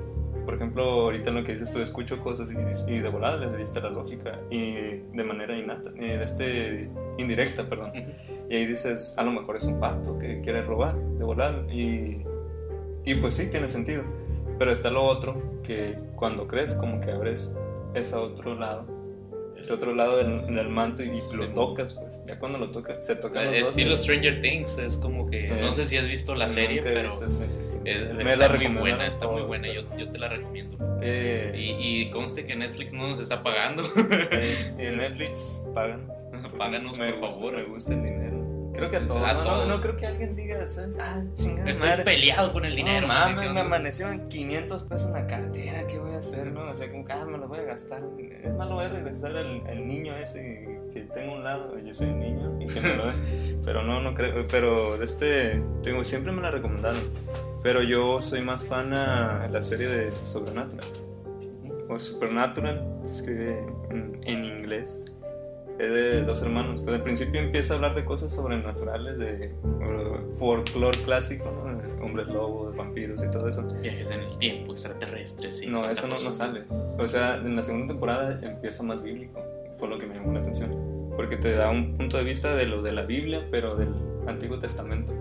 Por 0.44 0.56
ejemplo, 0.56 0.84
ahorita 0.84 1.30
en 1.30 1.38
lo 1.38 1.44
que 1.46 1.54
dices 1.54 1.72
tú, 1.72 1.80
escucho 1.80 2.20
cosas 2.20 2.52
y, 2.52 3.00
de 3.00 3.10
volada 3.10 3.46
le 3.46 3.58
diste 3.58 3.80
la 3.80 3.90
lógica 3.90 4.42
y 4.50 4.74
de 5.14 5.24
manera 5.24 5.58
innata, 5.58 5.92
de 5.92 6.22
este, 6.22 6.90
indirecta, 7.18 7.70
perdón. 7.70 7.94
Y 8.50 8.56
ahí 8.56 8.66
dices, 8.66 9.16
a 9.18 9.24
lo 9.24 9.32
mejor 9.32 9.56
es 9.56 9.64
un 9.64 9.80
pacto 9.80 10.20
que 10.20 10.42
quiere 10.42 10.62
robar 10.64 10.96
de 10.98 11.24
volar 11.24 11.66
y, 11.72 12.24
y 13.06 13.16
pues 13.16 13.36
sí, 13.36 13.50
tiene 13.50 13.70
sentido. 13.70 14.04
Pero 14.58 14.72
está 14.72 14.90
lo 14.90 15.04
otro, 15.04 15.62
que 15.64 15.98
cuando 16.16 16.48
crees, 16.48 16.76
como 16.76 17.00
que 17.00 17.12
abres 17.12 17.56
ese 17.94 18.16
otro 18.16 18.56
lado 18.56 19.04
ese 19.64 19.74
otro 19.74 19.96
lado 19.96 20.18
del, 20.18 20.54
del 20.54 20.70
manto 20.70 21.04
y 21.04 21.12
lo 21.38 21.50
tocas, 21.50 21.94
pues. 21.94 22.22
Ya 22.28 22.38
cuando 22.38 22.60
lo 22.60 22.70
tocas, 22.72 23.06
se 23.06 23.16
toca 23.16 23.44
los 23.44 23.54
Estilo 23.54 23.96
Stranger 23.96 24.42
Things, 24.42 24.78
es 24.78 24.98
como 24.98 25.26
que. 25.30 25.48
no 25.48 25.72
sé 25.72 25.86
si 25.86 25.98
has 25.98 26.08
visto 26.08 26.36
la 26.36 26.50
serie, 26.50 26.82
pero. 26.84 27.10
Me 27.84 28.34
está 28.34 28.50
la 28.50 28.70
muy 28.70 28.80
buena, 28.80 29.08
está 29.08 29.28
muy 29.28 29.44
buena, 29.44 29.68
yo, 29.72 29.84
yo 29.98 30.10
te 30.10 30.18
la 30.18 30.28
recomiendo. 30.30 30.78
Eh, 31.02 31.54
y, 31.56 32.02
y, 32.02 32.10
conste 32.12 32.46
que 32.46 32.56
Netflix 32.56 32.94
no 32.94 33.08
nos 33.08 33.20
está 33.20 33.44
pagando. 33.44 33.84
Eh, 34.32 34.94
Netflix, 34.98 35.64
páganos. 35.74 36.12
Páganos, 36.58 36.98
por 36.98 37.32
favor. 37.32 37.54
Me 37.54 37.64
gusta 37.64 37.94
el 37.94 38.04
dinero. 38.04 38.33
Creo 38.74 38.90
que 38.90 38.98
a 38.98 39.06
todos. 39.06 39.22
no, 39.22 39.66
no, 39.66 39.82
creo 39.82 39.98
que 39.98 40.08
alguien 40.08 40.36
diga, 40.36 40.58
ah, 41.00 41.22
chingada. 41.34 41.70
Estoy 41.70 42.04
peleado 42.04 42.54
con 42.54 42.66
el 42.66 42.76
dinero. 42.76 43.02
No, 43.02 43.14
mames, 43.14 43.52
me 43.52 43.60
amanecieron 43.60 44.28
500 44.28 44.84
pesos 44.84 45.08
en 45.08 45.14
la 45.14 45.28
cartera. 45.28 45.86
¿Qué 45.88 46.00
voy 46.00 46.16
a 46.16 46.18
hacer? 46.18 46.52
No? 46.52 46.70
O 46.70 46.76
sea, 46.76 46.90
como 46.90 47.06
ah, 47.10 47.26
me 47.26 47.38
lo 47.38 47.48
voy 47.48 47.60
a 47.60 47.64
gastar. 47.64 48.04
Es 48.42 48.56
más, 48.56 48.68
lo 48.68 48.76
voy 48.76 48.86
a 48.86 48.90
regresar 48.90 49.36
al, 49.36 49.88
niño 49.88 50.16
ese 50.16 50.80
que 50.92 51.02
tengo 51.02 51.34
a 51.34 51.36
un 51.36 51.44
lado. 51.44 51.78
Yo 51.80 51.94
soy 51.94 52.08
un 52.08 52.20
niño 52.20 52.58
y 52.60 52.66
que 52.66 52.82
me 52.82 52.96
lo. 52.96 53.04
Pero 53.66 53.84
no, 53.84 54.02
no 54.02 54.16
creo. 54.16 54.48
Pero 54.48 55.02
este, 55.02 55.64
tengo, 55.84 56.04
siempre 56.04 56.32
me 56.32 56.42
la 56.42 56.52
recomendaron. 56.52 57.02
Pero 57.62 57.84
yo 57.84 58.22
soy 58.22 58.42
más 58.42 58.66
fan 58.66 58.94
a 58.94 59.48
la 59.50 59.62
serie 59.62 59.88
de 59.88 60.24
Supernatural. 60.24 60.86
O 61.88 62.00
Supernatural, 62.00 63.00
se 63.04 63.14
escribe 63.14 63.66
en, 63.92 64.20
en 64.26 64.46
inglés 64.46 65.06
es 65.80 65.94
de 65.94 66.24
dos 66.24 66.42
hermanos. 66.42 66.82
Pues 66.82 66.96
al 66.96 67.04
principio 67.04 67.40
empieza 67.42 67.74
a 67.74 67.76
hablar 67.78 67.96
de 67.96 68.06
cosas 68.06 68.34
sobrenaturales, 68.34 69.18
de 69.18 69.54
folclore 70.38 70.98
clásico, 71.04 71.52
¿no? 71.52 71.76
De 71.76 72.02
hombres 72.02 72.28
lobo, 72.28 72.72
de 72.72 72.78
vampiros 72.78 73.24
y 73.24 73.32
todo 73.32 73.48
eso. 73.48 73.64
Viajes 73.82 74.12
en 74.12 74.22
el 74.22 74.38
tiempo, 74.38 74.72
extraterrestres. 74.72 75.60
Sí, 75.60 75.68
no, 75.68 75.90
eso 75.90 76.08
no, 76.08 76.16
no, 76.22 76.32
sale. 76.32 76.64
O 76.98 77.08
sea, 77.08 77.36
en 77.36 77.56
la 77.56 77.64
segunda 77.64 77.88
temporada 77.88 78.40
empieza 78.42 78.84
más 78.84 79.02
bíblico. 79.02 79.44
Fue 79.78 79.88
lo 79.88 79.98
que 79.98 80.06
me 80.06 80.16
llamó 80.16 80.34
la 80.34 80.40
atención. 80.40 81.12
Porque 81.16 81.38
te 81.38 81.54
da 81.54 81.70
un 81.70 81.94
punto 81.94 82.18
de 82.18 82.24
vista 82.24 82.54
de 82.56 82.68
lo 82.68 82.82
de 82.82 82.92
la 82.92 83.04
Biblia, 83.04 83.48
pero 83.52 83.76
del 83.76 83.94
Antiguo 84.28 84.60
Testamento. 84.60 85.14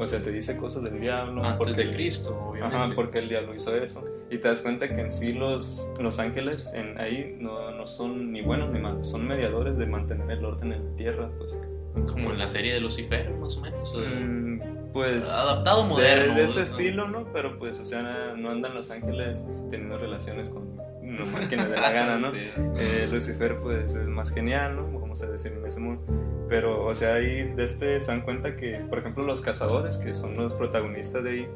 O 0.00 0.06
sea, 0.06 0.22
te 0.22 0.32
dice 0.32 0.56
cosas 0.56 0.82
del 0.82 0.98
diablo. 0.98 1.44
Antes 1.44 1.58
porque, 1.58 1.84
de 1.84 1.92
Cristo, 1.92 2.34
obviamente. 2.48 2.76
Ajá, 2.76 2.94
porque 2.94 3.18
el 3.18 3.28
diablo 3.28 3.54
hizo 3.54 3.76
eso. 3.76 4.02
Y 4.30 4.38
te 4.38 4.48
das 4.48 4.62
cuenta 4.62 4.92
que 4.92 5.00
en 5.00 5.10
sí 5.10 5.32
los, 5.32 5.90
los 5.98 6.18
ángeles 6.20 6.72
en 6.74 6.98
ahí 6.98 7.36
no, 7.40 7.72
no 7.72 7.86
son 7.86 8.30
ni 8.30 8.42
buenos 8.42 8.70
ni 8.70 8.78
malos, 8.78 9.08
son 9.08 9.26
mediadores 9.26 9.76
de 9.76 9.86
mantener 9.86 10.30
el 10.30 10.44
orden 10.44 10.72
en 10.72 10.84
la 10.90 10.96
tierra, 10.96 11.30
pues. 11.38 11.58
Como 12.06 12.30
en 12.30 12.38
la 12.38 12.46
serie 12.46 12.72
de 12.72 12.80
Lucifer, 12.80 13.30
más 13.32 13.56
o 13.56 13.62
menos. 13.62 13.92
Mm, 13.96 14.60
pues. 14.92 15.28
Adaptado 15.28 15.84
moderno. 15.84 16.34
De, 16.34 16.44
ese 16.44 16.62
estilo, 16.62 17.08
¿no? 17.08 17.32
Pero 17.32 17.58
pues, 17.58 17.80
o 17.80 17.84
sea, 17.84 18.34
no 18.36 18.50
andan 18.50 18.74
los 18.74 18.92
ángeles 18.92 19.42
teniendo 19.68 19.98
relaciones 19.98 20.50
con 20.50 20.76
nomás 21.02 21.46
quien 21.48 21.62
le 21.62 21.68
dé 21.68 21.80
la 21.80 21.90
gana, 21.90 22.18
¿no? 22.18 22.32
Eh, 22.78 23.08
Lucifer, 23.10 23.58
pues, 23.58 23.94
es 23.94 24.08
más 24.08 24.30
genial, 24.30 24.76
¿no? 24.76 25.00
Vamos 25.00 25.22
a 25.22 25.26
decir 25.26 25.52
en 25.52 25.66
ese 25.66 25.80
mundo. 25.80 26.04
Pero, 26.48 26.84
o 26.84 26.94
sea, 26.94 27.14
ahí 27.14 27.44
de 27.44 27.64
este 27.64 28.00
se 28.00 28.10
dan 28.10 28.22
cuenta 28.22 28.56
que, 28.56 28.78
por 28.88 28.98
ejemplo, 28.98 29.24
los 29.24 29.40
cazadores, 29.40 29.98
que 29.98 30.14
son 30.14 30.36
los 30.36 30.54
protagonistas 30.54 31.24
de 31.24 31.30
ahí, 31.30 31.48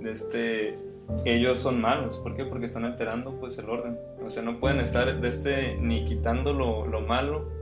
de 0.00 0.12
este, 0.12 0.78
ellos 1.24 1.58
son 1.58 1.80
malos. 1.80 2.18
¿Por 2.18 2.36
qué? 2.36 2.44
Porque 2.44 2.66
están 2.66 2.84
alterando 2.84 3.38
pues 3.38 3.58
el 3.58 3.68
orden. 3.68 3.98
O 4.24 4.30
sea, 4.30 4.42
no 4.42 4.60
pueden 4.60 4.80
estar 4.80 5.20
de 5.20 5.28
este 5.28 5.76
ni 5.80 6.04
quitando 6.04 6.52
lo, 6.52 6.86
lo 6.86 7.00
malo 7.00 7.52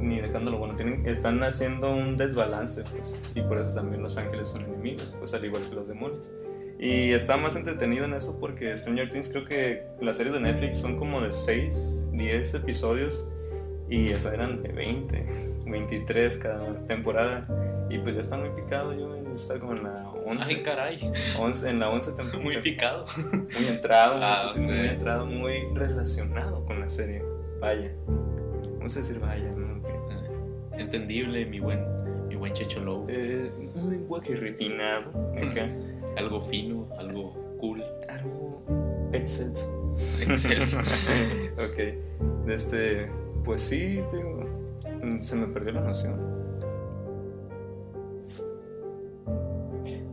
ni 0.00 0.20
dejando 0.20 0.50
lo 0.50 0.58
bueno. 0.58 0.76
Tienen, 0.76 1.06
están 1.06 1.42
haciendo 1.42 1.94
un 1.94 2.16
desbalance, 2.16 2.82
pues. 2.84 3.20
Y 3.34 3.42
por 3.42 3.58
eso 3.58 3.74
también 3.74 4.02
los 4.02 4.16
ángeles 4.18 4.48
son 4.48 4.62
enemigos, 4.62 5.14
pues 5.18 5.34
al 5.34 5.44
igual 5.44 5.62
que 5.68 5.74
los 5.74 5.88
demonios. 5.88 6.32
Y 6.78 7.12
está 7.12 7.36
más 7.36 7.54
entretenido 7.54 8.04
en 8.06 8.14
eso 8.14 8.38
porque 8.40 8.76
Stranger 8.76 9.08
Things 9.08 9.28
creo 9.28 9.44
que 9.44 9.86
las 10.00 10.16
series 10.16 10.34
de 10.34 10.40
Netflix 10.40 10.78
son 10.78 10.96
como 10.96 11.20
de 11.20 11.30
6, 11.30 12.06
10 12.12 12.54
episodios 12.54 13.28
y 13.88 14.08
eso 14.08 14.32
eran 14.32 14.62
de 14.62 14.72
20, 14.72 15.26
23 15.66 16.36
cada 16.42 16.84
temporada. 16.86 17.46
Y 17.88 17.98
pues 17.98 18.14
ya 18.14 18.20
está 18.20 18.36
muy 18.36 18.50
picado. 18.50 18.92
Yo 18.94 19.14
está 19.32 19.60
como 19.60 19.74
en 19.74 19.84
la 19.84 20.11
11. 20.38 20.54
Ay, 20.54 20.62
caray. 20.62 21.12
11, 21.38 21.70
en 21.70 21.78
la 21.78 21.90
11 21.90 22.12
temporada. 22.12 22.42
Muy 22.42 22.56
picado. 22.58 23.06
Muy 23.32 23.68
entrado, 23.68 24.18
ah, 24.22 24.46
muy 24.56 24.88
entrado, 24.88 25.26
muy 25.26 25.54
relacionado 25.74 26.64
con 26.64 26.80
la 26.80 26.88
serie. 26.88 27.22
Vaya. 27.60 27.92
Vamos 28.76 28.96
a 28.96 29.00
decir 29.00 29.18
vaya, 29.20 29.52
¿no? 29.52 29.82
Ah, 30.10 30.78
entendible, 30.78 31.46
mi 31.46 31.60
buen, 31.60 32.28
mi 32.28 32.36
buen 32.36 32.52
Checho 32.52 32.80
Low. 32.80 33.06
Eh, 33.08 33.50
un 33.74 33.90
lenguaje 33.90 34.36
refinado. 34.36 35.12
Algo 36.16 36.42
fino, 36.44 36.88
algo 36.98 37.32
cool. 37.58 37.82
Algo 38.08 38.62
excelso. 39.12 39.94
Excelso. 40.20 40.78
ok. 41.56 42.48
Este 42.48 43.08
pues 43.44 43.60
sí, 43.60 44.02
se 45.18 45.36
me 45.36 45.46
perdió 45.48 45.72
la 45.72 45.80
noción. 45.80 46.31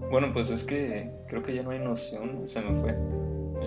Bueno, 0.10 0.32
pues 0.34 0.50
es 0.50 0.64
que 0.64 1.12
creo 1.28 1.44
que 1.44 1.54
ya 1.54 1.64
no 1.64 1.72
hay 1.72 1.80
noción, 1.80 2.48
se 2.48 2.62
me 2.62 2.74
fue. 2.74 2.96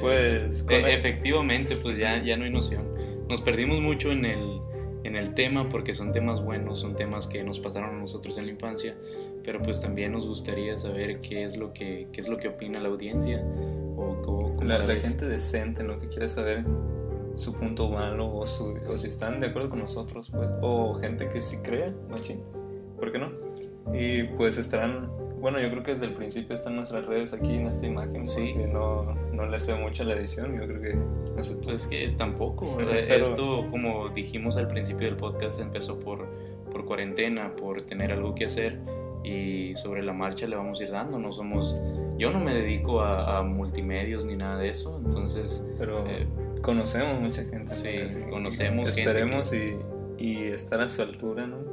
Pues 0.00 0.66
e, 0.68 0.94
efectivamente, 0.94 1.76
pues 1.76 1.98
ya, 1.98 2.22
ya 2.22 2.36
no 2.36 2.44
hay 2.44 2.50
noción. 2.50 2.92
Nos 3.28 3.42
perdimos 3.42 3.80
mucho 3.80 4.10
en 4.10 4.24
el, 4.24 4.60
en 5.04 5.16
el 5.16 5.34
tema 5.34 5.68
porque 5.68 5.94
son 5.94 6.12
temas 6.12 6.42
buenos, 6.42 6.80
son 6.80 6.96
temas 6.96 7.26
que 7.26 7.44
nos 7.44 7.60
pasaron 7.60 7.96
a 7.96 7.98
nosotros 7.98 8.36
en 8.38 8.46
la 8.46 8.52
infancia, 8.52 8.96
pero 9.44 9.62
pues 9.62 9.80
también 9.80 10.12
nos 10.12 10.26
gustaría 10.26 10.76
saber 10.76 11.20
qué 11.20 11.44
es 11.44 11.56
lo 11.56 11.72
que, 11.72 12.08
qué 12.12 12.20
es 12.20 12.28
lo 12.28 12.38
que 12.38 12.48
opina 12.48 12.80
la 12.80 12.88
audiencia 12.88 13.44
o 13.96 14.52
la, 14.62 14.78
la 14.78 14.94
gente 14.94 15.26
decente, 15.26 15.84
lo 15.84 15.98
que 15.98 16.08
quiere 16.08 16.28
saber 16.28 16.64
su 17.34 17.54
punto 17.54 17.88
malo 17.88 18.34
o, 18.34 18.46
su, 18.46 18.76
o 18.88 18.96
si 18.96 19.08
están 19.08 19.40
de 19.40 19.48
acuerdo 19.48 19.70
con 19.70 19.78
nosotros, 19.78 20.30
pues, 20.30 20.50
o 20.60 20.94
gente 20.94 21.28
que 21.28 21.40
sí 21.40 21.58
cree, 21.62 21.92
machín, 22.10 22.42
¿por 22.98 23.12
qué 23.12 23.18
no? 23.18 23.30
Y 23.92 24.24
pues 24.36 24.58
estarán, 24.58 25.10
bueno, 25.42 25.58
yo 25.58 25.70
creo 25.72 25.82
que 25.82 25.90
desde 25.90 26.06
el 26.06 26.12
principio 26.12 26.54
están 26.54 26.76
nuestras 26.76 27.04
redes 27.04 27.34
aquí 27.34 27.56
en 27.56 27.66
esta 27.66 27.84
imagen, 27.84 28.28
sí. 28.28 28.52
porque 28.52 28.68
no, 28.68 29.12
no 29.32 29.46
le 29.46 29.58
sé 29.58 29.74
mucho 29.74 30.04
a 30.04 30.06
la 30.06 30.14
edición, 30.14 30.56
yo 30.56 30.68
creo 30.68 30.80
que... 30.80 30.94
No 31.34 31.42
sé 31.42 31.56
Pues 31.56 31.88
que 31.88 32.14
tampoco, 32.16 32.78
esto 32.80 33.66
como 33.68 34.08
dijimos 34.10 34.56
al 34.56 34.68
principio 34.68 35.08
del 35.08 35.16
podcast 35.16 35.58
empezó 35.58 35.98
por, 35.98 36.28
por 36.70 36.84
cuarentena, 36.84 37.50
por 37.56 37.82
tener 37.82 38.12
algo 38.12 38.36
que 38.36 38.44
hacer 38.44 38.78
y 39.24 39.74
sobre 39.74 40.04
la 40.04 40.12
marcha 40.12 40.46
le 40.46 40.54
vamos 40.54 40.78
a 40.80 40.84
ir 40.84 40.92
dando, 40.92 41.18
no 41.18 41.32
somos... 41.32 41.76
Yo 42.18 42.30
no 42.30 42.38
me 42.38 42.54
dedico 42.54 43.00
a, 43.00 43.42
multimedios 43.42 44.24
ni 44.24 44.36
nada 44.36 44.58
de 44.58 44.68
eso, 44.68 45.00
entonces... 45.04 45.64
Pero... 45.76 46.06
Eh, 46.06 46.24
Conocemos 46.62 47.20
mucha 47.20 47.44
gente. 47.44 47.72
Sí, 47.72 48.20
conocemos 48.30 48.96
Esperemos 48.96 49.52
y, 49.52 49.74
y, 50.18 50.44
estar 50.44 50.80
a 50.80 50.88
su 50.88 51.02
altura, 51.02 51.48
¿no? 51.48 51.71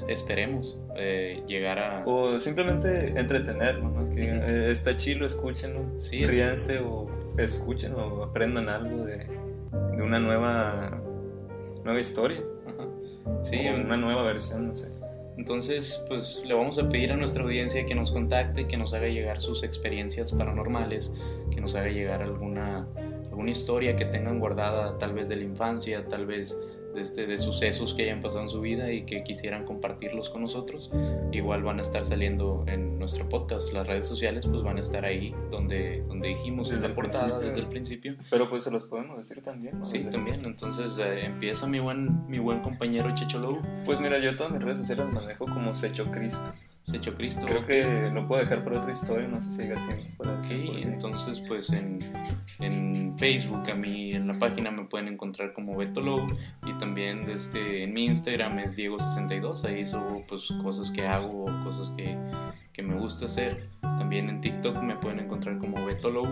Porque... 0.00 0.14
esperemos 0.14 0.80
eh, 0.96 1.42
llegar 1.46 1.78
a... 1.78 2.02
O 2.06 2.38
simplemente 2.38 3.18
entretenerlo, 3.18 3.88
¿no? 3.90 4.10
Que 4.10 4.28
eh, 4.28 4.70
está 4.70 4.96
chido, 4.96 5.26
escúchenlo, 5.26 5.98
sí, 5.98 6.24
ríanse 6.24 6.78
o 6.80 7.06
escuchen 7.38 7.94
o 7.94 8.22
aprendan 8.22 8.68
algo 8.68 9.04
de, 9.04 9.18
de 9.18 10.02
una 10.02 10.20
nueva, 10.20 11.00
nueva 11.84 12.00
historia. 12.00 12.42
Sí, 13.42 13.58
una 13.68 13.96
nueva 13.96 14.22
versión, 14.22 14.68
no 14.68 14.76
sé. 14.76 14.88
Entonces, 15.36 16.04
pues 16.08 16.42
le 16.46 16.54
vamos 16.54 16.78
a 16.78 16.88
pedir 16.88 17.12
a 17.12 17.16
nuestra 17.16 17.42
audiencia 17.42 17.84
que 17.84 17.94
nos 17.94 18.12
contacte, 18.12 18.66
que 18.66 18.76
nos 18.76 18.94
haga 18.94 19.08
llegar 19.08 19.40
sus 19.40 19.64
experiencias 19.64 20.32
paranormales, 20.32 21.12
que 21.50 21.60
nos 21.60 21.74
haga 21.74 21.88
llegar 21.88 22.22
alguna 22.22 22.86
alguna 23.34 23.50
historia 23.50 23.96
que 23.96 24.04
tengan 24.04 24.38
guardada 24.38 24.96
tal 24.98 25.12
vez 25.12 25.28
de 25.28 25.34
la 25.34 25.42
infancia, 25.42 26.06
tal 26.06 26.24
vez 26.24 26.56
de, 26.94 27.02
este, 27.02 27.26
de 27.26 27.38
sucesos 27.38 27.94
que 27.94 28.04
hayan 28.04 28.20
pasado 28.20 28.42
en 28.42 28.50
su 28.50 28.60
vida 28.60 28.90
y 28.92 29.02
que 29.02 29.22
quisieran 29.22 29.64
compartirlos 29.64 30.30
con 30.30 30.42
nosotros, 30.42 30.90
igual 31.32 31.62
van 31.62 31.78
a 31.78 31.82
estar 31.82 32.04
saliendo 32.06 32.64
en 32.66 32.98
nuestro 32.98 33.28
podcast. 33.28 33.72
Las 33.72 33.86
redes 33.86 34.06
sociales 34.06 34.46
pues 34.46 34.62
van 34.62 34.76
a 34.76 34.80
estar 34.80 35.04
ahí 35.04 35.34
donde, 35.50 36.02
donde 36.08 36.28
dijimos 36.28 36.70
desde 36.70 36.84
en 36.84 36.90
la 36.90 36.94
portada 36.94 37.38
desde 37.38 37.60
el 37.60 37.66
principio. 37.66 38.16
Pero 38.30 38.48
pues 38.48 38.64
se 38.64 38.70
los 38.70 38.84
podemos 38.84 39.16
decir 39.18 39.42
también. 39.42 39.82
Sí, 39.82 40.04
también. 40.10 40.44
Entonces 40.44 40.96
eh, 40.98 41.26
empieza 41.26 41.66
mi 41.66 41.80
buen, 41.80 42.26
mi 42.28 42.38
buen 42.38 42.60
compañero 42.60 43.14
Checho 43.14 43.38
Lobo. 43.38 43.60
Pues 43.84 44.00
mira, 44.00 44.18
yo 44.18 44.36
todas 44.36 44.52
mis 44.52 44.62
redes 44.62 44.78
sociales 44.78 45.06
las 45.06 45.14
manejo 45.14 45.46
como 45.46 45.74
Secho 45.74 46.06
Cristo 46.10 46.52
se 46.84 46.98
echó 46.98 47.14
Cristo. 47.14 47.46
Creo 47.46 47.64
que 47.64 48.10
lo 48.12 48.26
puedo 48.26 48.42
dejar 48.42 48.62
para 48.62 48.78
otra 48.78 48.92
historia, 48.92 49.26
no 49.26 49.40
sé 49.40 49.52
si 49.52 49.62
haya 49.62 49.74
tiempo 49.74 50.04
para 50.18 50.42
Sí, 50.42 50.70
entonces 50.82 51.40
pues 51.48 51.70
en, 51.70 51.98
en, 52.60 53.18
Facebook 53.18 53.70
a 53.70 53.74
mí 53.74 54.12
en 54.12 54.26
la 54.26 54.38
página 54.38 54.70
me 54.70 54.84
pueden 54.84 55.08
encontrar 55.08 55.54
como 55.54 55.76
Beto 55.76 56.02
Low 56.02 56.26
y 56.66 56.72
también 56.74 57.30
este, 57.30 57.84
en 57.84 57.94
mi 57.94 58.04
Instagram 58.04 58.58
es 58.58 58.76
Diego62, 58.76 59.64
ahí 59.64 59.86
subo 59.86 60.24
pues 60.28 60.52
cosas 60.62 60.90
que 60.90 61.06
hago, 61.06 61.46
cosas 61.64 61.90
que, 61.96 62.18
que 62.72 62.82
me 62.82 62.94
gusta 62.96 63.26
hacer. 63.26 63.70
También 63.80 64.28
en 64.28 64.42
TikTok 64.42 64.82
me 64.82 64.96
pueden 64.96 65.20
encontrar 65.20 65.56
como 65.56 65.82
Beto 65.86 66.10
Low, 66.10 66.28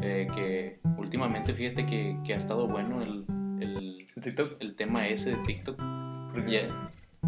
eh, 0.00 0.26
que 0.34 0.80
últimamente 0.96 1.52
fíjate 1.52 1.84
que, 1.84 2.16
que, 2.24 2.32
ha 2.32 2.36
estado 2.36 2.66
bueno 2.66 3.02
el, 3.02 3.26
el, 3.60 4.06
TikTok? 4.22 4.56
el 4.60 4.76
tema 4.76 5.06
ese 5.08 5.36
de 5.36 5.44
TikTok. 5.44 5.78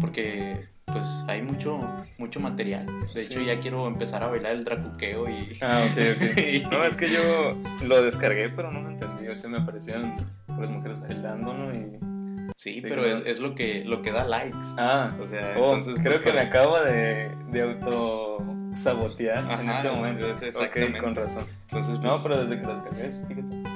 porque 0.01 0.72
pues 0.93 1.25
hay 1.27 1.41
mucho, 1.41 1.79
mucho 2.17 2.39
material. 2.39 2.85
De 3.13 3.21
hecho, 3.21 3.41
ya 3.41 3.59
quiero 3.59 3.87
empezar 3.87 4.23
a 4.23 4.27
bailar 4.27 4.53
el 4.53 4.63
dracuqueo 4.63 5.27
y... 5.27 5.57
Ah, 5.61 5.85
ok, 5.89 5.97
ok. 6.15 6.71
no, 6.71 6.83
es 6.83 6.95
que 6.95 7.11
yo 7.11 7.57
lo 7.85 8.01
descargué, 8.01 8.49
pero 8.49 8.71
no 8.71 8.81
lo 8.81 8.89
entendí. 8.89 9.27
O 9.27 9.35
sea, 9.35 9.49
me 9.49 9.57
aparecían 9.57 10.15
las 10.59 10.69
mujeres 10.69 10.99
bailando, 11.01 11.53
¿no? 11.53 11.73
Y... 11.73 11.99
Sí, 12.55 12.81
pero 12.81 13.03
es, 13.03 13.23
es, 13.25 13.39
lo, 13.39 13.55
que, 13.55 13.83
lo 13.83 14.01
que 14.01 14.11
da 14.11 14.25
likes. 14.25 14.67
Ah, 14.77 15.11
o 15.19 15.27
sea, 15.27 15.55
oh, 15.57 15.73
entonces... 15.73 15.95
Creo 16.03 16.21
pues, 16.21 16.31
que 16.31 16.33
me 16.33 16.45
acabo 16.45 16.79
de, 16.79 17.31
de 17.49 17.61
auto 17.61 18.45
sabotear 18.75 19.59
en 19.59 19.69
este 19.69 19.89
momento. 19.89 20.27
Ok, 20.27 21.01
con 21.01 21.15
razón. 21.15 21.45
Entonces, 21.69 21.99
no, 21.99 22.11
pues, 22.11 22.21
pero 22.23 22.45
desde 22.45 22.61
que 22.61 22.67
lo 22.67 22.75
descargué, 22.75 23.11
fíjate 23.27 23.72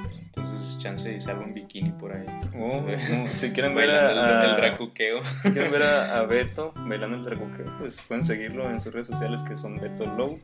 chance 0.80 1.12
y 1.12 1.19
salga 1.19 1.45
un 1.45 1.54
bikini 1.54 1.91
por 1.91 2.13
ahí. 2.13 2.26
Oh, 2.56 2.86
si 3.32 3.52
quieren 3.52 3.76
ver 3.76 3.89
a, 3.89 4.45
el, 4.45 4.58
dracuqueo. 4.58 5.21
Si 5.38 5.52
quieren 5.52 5.71
ver 5.71 5.84
a, 5.84 6.23
Beto 6.23 6.73
bailando 6.76 7.17
el 7.17 7.23
dracuqueo, 7.23 7.65
pues 7.80 8.02
pueden 8.02 8.23
seguirlo 8.23 8.69
en 8.69 8.80
sus 8.80 8.93
redes 8.93 9.08
sociales 9.08 9.43
que 9.43 9.56
son 9.56 9.76
Beto 9.78 10.06
Low. 10.06 10.39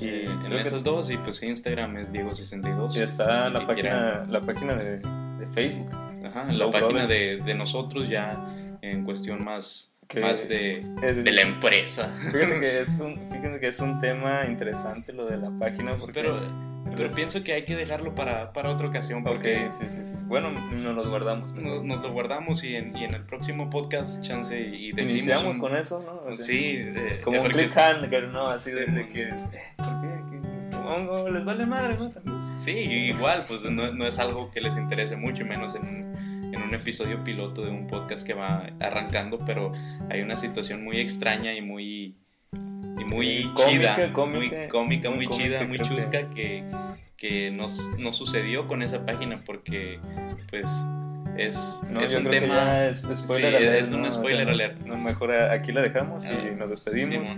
Y 0.00 0.26
en 0.26 0.52
esas 0.52 0.82
dos, 0.82 1.10
y 1.10 1.16
pues 1.16 1.42
Instagram 1.42 1.96
es 1.98 2.12
Diego62. 2.12 2.96
Y 2.96 3.00
está 3.00 3.48
la 3.48 3.66
página, 3.66 4.26
la 4.28 4.40
página 4.40 4.74
de, 4.74 4.98
de, 4.98 5.46
Facebook. 5.52 5.90
Ajá, 6.26 6.52
la 6.52 6.70
página 6.70 7.06
de, 7.06 7.38
de, 7.38 7.54
nosotros 7.54 8.08
ya 8.08 8.36
en 8.82 9.04
cuestión 9.04 9.42
más, 9.44 9.94
más 10.20 10.48
de, 10.48 10.82
de, 11.00 11.32
la 11.32 11.42
empresa. 11.42 12.12
Fíjense 12.32 12.60
que, 12.60 12.80
es 12.82 13.00
un, 13.00 13.16
fíjense 13.30 13.60
que 13.60 13.68
es 13.68 13.80
un 13.80 13.98
tema 13.98 14.44
interesante 14.46 15.12
lo 15.12 15.26
de 15.26 15.38
la 15.38 15.50
página. 15.58 15.96
Porque 15.96 16.20
Pero 16.20 16.73
pero 16.96 17.14
pienso 17.14 17.42
que 17.42 17.52
hay 17.52 17.64
que 17.64 17.76
dejarlo 17.76 18.14
para, 18.14 18.52
para 18.52 18.70
otra 18.70 18.88
ocasión. 18.88 19.24
Porque 19.24 19.70
sí, 19.70 19.86
sí, 19.88 20.04
sí. 20.04 20.14
Bueno, 20.24 20.50
nos 20.50 20.94
lo 20.94 21.08
guardamos. 21.08 21.52
Nos, 21.52 21.84
nos, 21.84 22.02
lo 22.02 22.12
guardamos 22.12 22.64
y 22.64 22.76
en, 22.76 22.96
y 22.96 23.04
en, 23.04 23.14
el 23.14 23.24
próximo 23.24 23.70
podcast, 23.70 24.24
chance 24.24 24.58
y 24.58 24.92
decimos. 24.92 25.10
Iniciamos 25.10 25.58
con 25.58 25.76
eso, 25.76 26.02
¿no? 26.02 26.34
sí. 26.34 26.80
como 27.22 27.40
un 27.40 27.48
cliffhanger, 27.48 28.28
¿no? 28.28 28.48
Así 28.48 28.70
de, 28.70 29.08
que. 29.08 29.30
¿Por 29.76 30.00
qué? 30.00 31.30
les 31.32 31.44
vale 31.44 31.66
madre, 31.66 31.96
¿no? 31.96 32.10
Sí, 32.58 32.72
igual, 32.72 33.42
pues 33.48 33.62
no, 33.62 33.92
no, 33.92 34.06
es 34.06 34.18
algo 34.18 34.50
que 34.50 34.60
les 34.60 34.76
interese 34.76 35.16
mucho, 35.16 35.44
menos 35.44 35.74
en 35.74 35.82
un, 35.82 36.54
en 36.54 36.62
un 36.62 36.74
episodio 36.74 37.24
piloto 37.24 37.62
de 37.62 37.70
un 37.70 37.86
podcast 37.86 38.26
que 38.26 38.34
va 38.34 38.66
arrancando, 38.80 39.38
pero 39.46 39.72
hay 40.10 40.20
una 40.20 40.36
situación 40.36 40.84
muy 40.84 41.00
extraña 41.00 41.54
y 41.54 41.62
muy 41.62 42.16
y 43.04 43.08
muy 43.08 43.50
chida, 43.54 43.96
muy 43.96 44.68
cómica, 44.68 45.10
muy, 45.10 45.28
chida, 45.28 45.66
muy 45.66 45.78
chusca 45.78 46.30
que, 46.30 46.64
que 47.16 47.50
nos, 47.50 47.78
nos, 47.98 48.16
sucedió 48.16 48.66
con 48.66 48.82
esa 48.82 49.04
página 49.04 49.42
porque 49.44 50.00
pues 50.50 50.68
es, 51.36 51.80
es 52.00 52.14
un 52.14 52.30
tema 52.30 52.86
es 52.86 53.08
spoiler 53.14 53.56
alert, 53.56 53.80
es 53.80 53.90
un 53.90 54.10
spoiler 54.10 54.48
alert. 54.48 54.80
mejor 54.84 55.32
aquí 55.32 55.72
la 55.72 55.82
dejamos 55.82 56.26
y 56.28 56.32
ah, 56.32 56.54
nos 56.56 56.70
despedimos. 56.70 57.34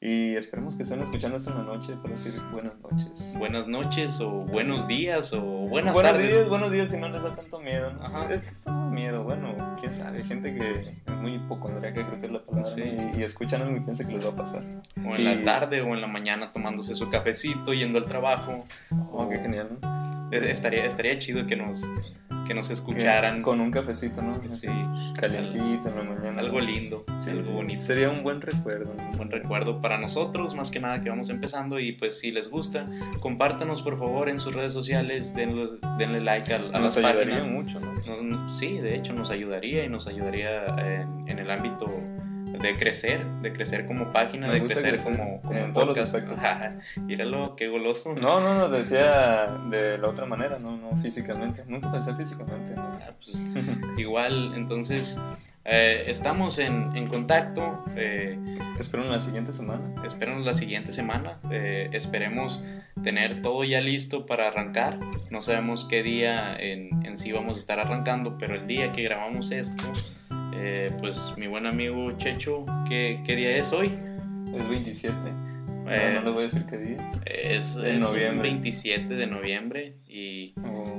Y 0.00 0.36
esperemos 0.36 0.76
que 0.76 0.84
estén 0.84 1.02
escuchando 1.02 1.38
esta 1.38 1.52
noche 1.54 1.96
para 1.96 2.10
decir 2.10 2.40
buenas 2.52 2.78
noches. 2.78 3.34
Buenas 3.36 3.66
noches 3.66 4.20
o 4.20 4.30
buenos 4.30 4.86
días 4.86 5.32
o 5.32 5.40
buenas 5.40 5.92
buenos 5.92 6.12
tardes. 6.12 6.28
Días, 6.30 6.48
buenos 6.48 6.70
días 6.70 6.90
si 6.90 6.98
no 6.98 7.08
les 7.08 7.20
da 7.20 7.34
tanto 7.34 7.58
miedo. 7.58 7.90
Es 8.30 8.42
que 8.42 8.50
está 8.50 8.72
miedo, 8.72 9.24
bueno, 9.24 9.56
quién 9.80 9.92
sabe. 9.92 10.18
Hay 10.18 10.24
gente 10.24 10.54
que 10.54 10.94
es 11.04 11.12
muy 11.20 11.34
hipocondríaca, 11.34 12.06
creo 12.06 12.20
que 12.20 12.26
es 12.26 12.32
la 12.32 12.46
palabra. 12.46 12.84
Y, 13.18 13.24
escuchan 13.24 13.62
algo 13.62 13.76
y 13.76 13.80
piensan 13.80 14.06
que 14.06 14.14
les 14.14 14.24
va 14.24 14.30
a 14.30 14.36
pasar. 14.36 14.62
O 15.04 15.16
en 15.16 15.24
la 15.24 15.44
tarde 15.44 15.82
o 15.82 15.92
en 15.92 16.00
la 16.00 16.06
mañana 16.06 16.52
tomándose 16.52 16.94
su 16.94 17.10
cafecito, 17.10 17.74
yendo 17.74 17.98
al 17.98 18.04
trabajo. 18.04 18.66
Oh, 19.10 19.28
qué 19.28 19.40
genial, 19.40 19.78
¿no? 19.82 20.07
Estaría, 20.30 20.84
estaría 20.84 21.18
chido 21.18 21.46
que 21.46 21.56
nos 21.56 21.88
que 22.48 22.54
nos 22.54 22.70
escucharan. 22.70 23.42
con 23.42 23.60
un 23.60 23.70
cafecito, 23.70 24.22
¿no? 24.22 24.40
Sí. 24.48 24.68
Calientito 25.20 25.90
en 25.90 25.96
la 25.96 26.02
mañana. 26.02 26.40
Algo 26.40 26.60
lindo, 26.60 27.04
algo 27.06 27.52
bonito. 27.52 27.80
Sería 27.80 28.08
un 28.08 28.22
buen 28.22 28.40
recuerdo. 28.40 28.92
Un 28.92 29.12
buen 29.18 29.30
recuerdo 29.30 29.82
para 29.82 29.98
nosotros, 29.98 30.54
más 30.54 30.70
que 30.70 30.80
nada 30.80 31.02
que 31.02 31.10
vamos 31.10 31.28
empezando. 31.28 31.78
Y 31.78 31.92
pues 31.92 32.18
si 32.18 32.32
les 32.32 32.48
gusta, 32.48 32.86
compártanos 33.20 33.82
por 33.82 33.98
favor 33.98 34.30
en 34.30 34.40
sus 34.40 34.54
redes 34.54 34.72
sociales, 34.72 35.34
denle, 35.34 35.68
denle 35.98 36.22
like 36.22 36.52
a, 36.52 36.56
a 36.56 36.80
nos 36.80 36.96
ayudaría 36.96 37.44
mucho, 37.44 37.80
¿no? 37.80 38.50
Sí, 38.50 38.78
de 38.78 38.96
hecho 38.96 39.12
nos 39.12 39.30
ayudaría 39.30 39.84
y 39.84 39.88
nos 39.90 40.06
ayudaría 40.06 40.64
en, 40.78 41.28
en 41.28 41.38
el 41.38 41.50
ámbito 41.50 41.86
de 42.60 42.76
crecer, 42.76 43.24
de 43.42 43.52
crecer 43.52 43.86
como 43.86 44.10
página, 44.10 44.50
de 44.50 44.62
crecer, 44.62 45.00
como, 45.02 45.40
como 45.42 45.58
en 45.58 45.72
todos 45.72 45.88
los 45.88 45.98
aspectos. 45.98 46.40
Míralo, 46.96 47.54
qué 47.56 47.68
goloso. 47.68 48.14
No, 48.20 48.40
no, 48.40 48.54
no, 48.54 48.68
decía 48.68 49.46
de 49.70 49.98
la 49.98 50.08
otra 50.08 50.26
manera, 50.26 50.58
no, 50.58 50.76
no 50.76 50.96
físicamente. 50.96 51.64
Nunca 51.66 51.90
pensé 51.92 52.14
físicamente. 52.14 52.72
Ah, 52.76 53.12
pues, 53.22 53.36
igual, 53.96 54.52
entonces 54.54 55.20
eh, 55.64 56.04
estamos 56.06 56.58
en, 56.58 56.96
en 56.96 57.06
contacto. 57.06 57.84
Eh, 57.96 58.38
la 59.08 59.20
siguiente 59.20 59.52
semana. 59.52 60.02
Espero 60.04 60.38
la 60.38 60.54
siguiente 60.54 60.92
semana. 60.92 61.38
Eh, 61.50 61.90
esperemos 61.92 62.62
tener 63.02 63.42
todo 63.42 63.64
ya 63.64 63.80
listo 63.80 64.26
para 64.26 64.48
arrancar. 64.48 64.98
No 65.30 65.42
sabemos 65.42 65.84
qué 65.84 66.02
día 66.02 66.56
en, 66.58 67.04
en 67.04 67.18
sí 67.18 67.32
vamos 67.32 67.56
a 67.56 67.60
estar 67.60 67.78
arrancando, 67.80 68.38
pero 68.38 68.54
el 68.54 68.66
día 68.66 68.92
que 68.92 69.02
grabamos 69.02 69.50
esto 69.50 69.82
eh, 70.60 70.90
pues 70.98 71.34
mi 71.36 71.46
buen 71.46 71.66
amigo 71.66 72.10
Checho, 72.18 72.66
¿qué, 72.88 73.20
¿qué, 73.24 73.36
día 73.36 73.56
es 73.56 73.72
hoy? 73.72 73.92
Es 74.54 74.68
27. 74.68 75.14
no, 75.22 75.90
le 75.90 76.30
voy 76.30 76.40
a 76.40 76.42
decir 76.42 76.66
qué 76.68 76.76
día. 76.76 77.12
Es, 77.24 77.76
es 77.76 78.00
noviembre. 78.00 78.48
27 78.48 79.14
de 79.14 79.26
noviembre 79.26 79.94
y, 80.08 80.52
oh, 80.64 80.98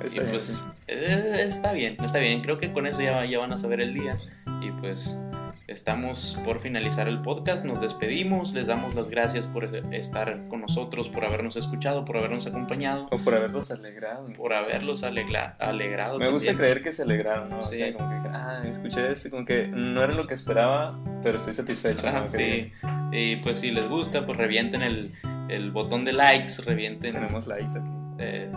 pues 0.00 0.64
eh, 0.88 1.44
está 1.46 1.72
bien, 1.72 1.96
está 2.04 2.18
bien. 2.18 2.42
Creo 2.42 2.58
que 2.58 2.72
con 2.72 2.86
eso 2.86 3.00
ya, 3.00 3.24
ya 3.24 3.38
van 3.38 3.52
a 3.52 3.56
saber 3.56 3.80
el 3.80 3.94
día 3.94 4.16
y 4.60 4.70
pues 4.72 5.18
estamos 5.66 6.38
por 6.44 6.60
finalizar 6.60 7.08
el 7.08 7.22
podcast, 7.22 7.64
nos 7.64 7.80
despedimos, 7.80 8.52
les 8.52 8.66
damos 8.66 8.94
las 8.94 9.08
gracias 9.08 9.46
por 9.46 9.64
estar 9.92 10.46
con 10.48 10.60
nosotros, 10.60 11.08
por 11.08 11.24
habernos 11.24 11.56
escuchado, 11.56 12.04
por 12.04 12.16
habernos 12.16 12.46
acompañado. 12.46 13.06
O 13.10 13.18
por 13.18 13.34
haberlos 13.34 13.70
alegrado. 13.70 14.26
Por 14.34 14.52
haberlos 14.52 15.04
alegrado. 15.04 16.18
Me 16.18 16.28
gusta 16.28 16.54
creer 16.54 16.82
que 16.82 16.92
se 16.92 17.02
alegraron, 17.02 17.48
¿no? 17.48 17.62
Sí. 17.62 17.74
O 17.74 17.78
sea, 17.78 17.92
como 17.94 18.22
que, 18.22 18.28
ah, 18.28 18.62
escuché 18.68 19.10
eso, 19.10 19.30
como 19.30 19.44
que 19.44 19.68
no 19.68 20.02
era 20.02 20.12
lo 20.12 20.26
que 20.26 20.34
esperaba, 20.34 20.98
pero 21.22 21.38
estoy 21.38 21.54
satisfecho. 21.54 22.06
Ah, 22.08 22.24
sí. 22.24 22.72
Y 23.12 23.36
pues 23.36 23.60
si 23.60 23.70
les 23.70 23.88
gusta, 23.88 24.26
pues 24.26 24.36
revienten 24.36 24.82
el, 24.82 25.12
el 25.48 25.70
botón 25.70 26.04
de 26.04 26.12
likes, 26.12 26.62
revienten. 26.64 27.12
Tenemos 27.12 27.46
likes 27.46 27.78
aquí. 27.78 27.90
Eh, 28.18 28.50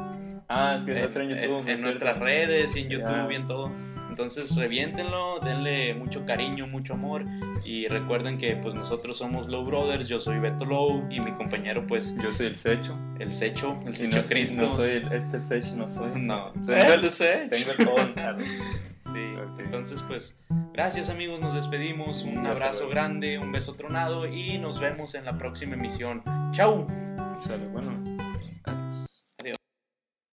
ah, 0.49 0.75
es 0.77 0.83
que 0.83 0.93
va 0.93 0.99
a 0.99 1.05
estar 1.05 1.21
en 1.21 1.29
YouTube. 1.29 1.67
En, 1.67 1.81
nuestras 1.81 2.19
redes 2.19 2.75
y 2.75 2.81
en 2.81 2.89
YouTube 2.89 3.31
y 3.31 3.35
en 3.35 3.47
todo. 3.47 3.71
Entonces 4.17 4.55
reviéntenlo, 4.55 5.39
denle 5.41 5.93
mucho 5.93 6.25
cariño, 6.25 6.65
mucho 6.65 6.93
amor 6.93 7.23
y 7.63 7.87
recuerden 7.87 8.39
que 8.39 8.55
pues 8.55 8.73
nosotros 8.73 9.15
somos 9.19 9.47
Low 9.47 9.63
Brothers, 9.63 10.07
yo 10.07 10.19
soy 10.19 10.39
Beto 10.39 10.65
Low 10.65 11.05
y 11.11 11.19
mi 11.19 11.33
compañero 11.33 11.85
pues... 11.85 12.15
Yo 12.23 12.31
soy 12.31 12.47
el 12.47 12.55
Secho. 12.55 12.97
El 13.19 13.31
Secho, 13.31 13.79
el 13.85 13.95
Secho 13.95 14.17
no, 14.17 14.23
Cristo. 14.23 14.61
No 14.63 14.69
soy 14.69 14.89
el, 14.93 15.11
este 15.11 15.39
Secho, 15.39 15.75
no 15.75 15.87
soy. 15.87 16.19
No, 16.19 16.51
tengo 16.65 16.93
el 16.93 17.11
Secho. 17.11 17.47
Tengo 17.47 17.71
el 17.77 17.85
phone. 17.85 18.15
sí, 19.13 19.35
entonces 19.59 20.01
pues 20.07 20.35
gracias 20.73 21.11
amigos, 21.11 21.39
nos 21.39 21.53
despedimos, 21.53 22.23
un 22.23 22.43
abrazo 22.47 22.89
grande, 22.89 23.37
un 23.37 23.51
beso 23.51 23.75
tronado 23.75 24.25
y 24.25 24.57
nos 24.57 24.79
vemos 24.79 25.13
en 25.13 25.25
la 25.25 25.37
próxima 25.37 25.75
emisión. 25.75 26.23
¡Chao! 26.53 26.87
Sale, 27.39 27.67
bueno. 27.67 28.16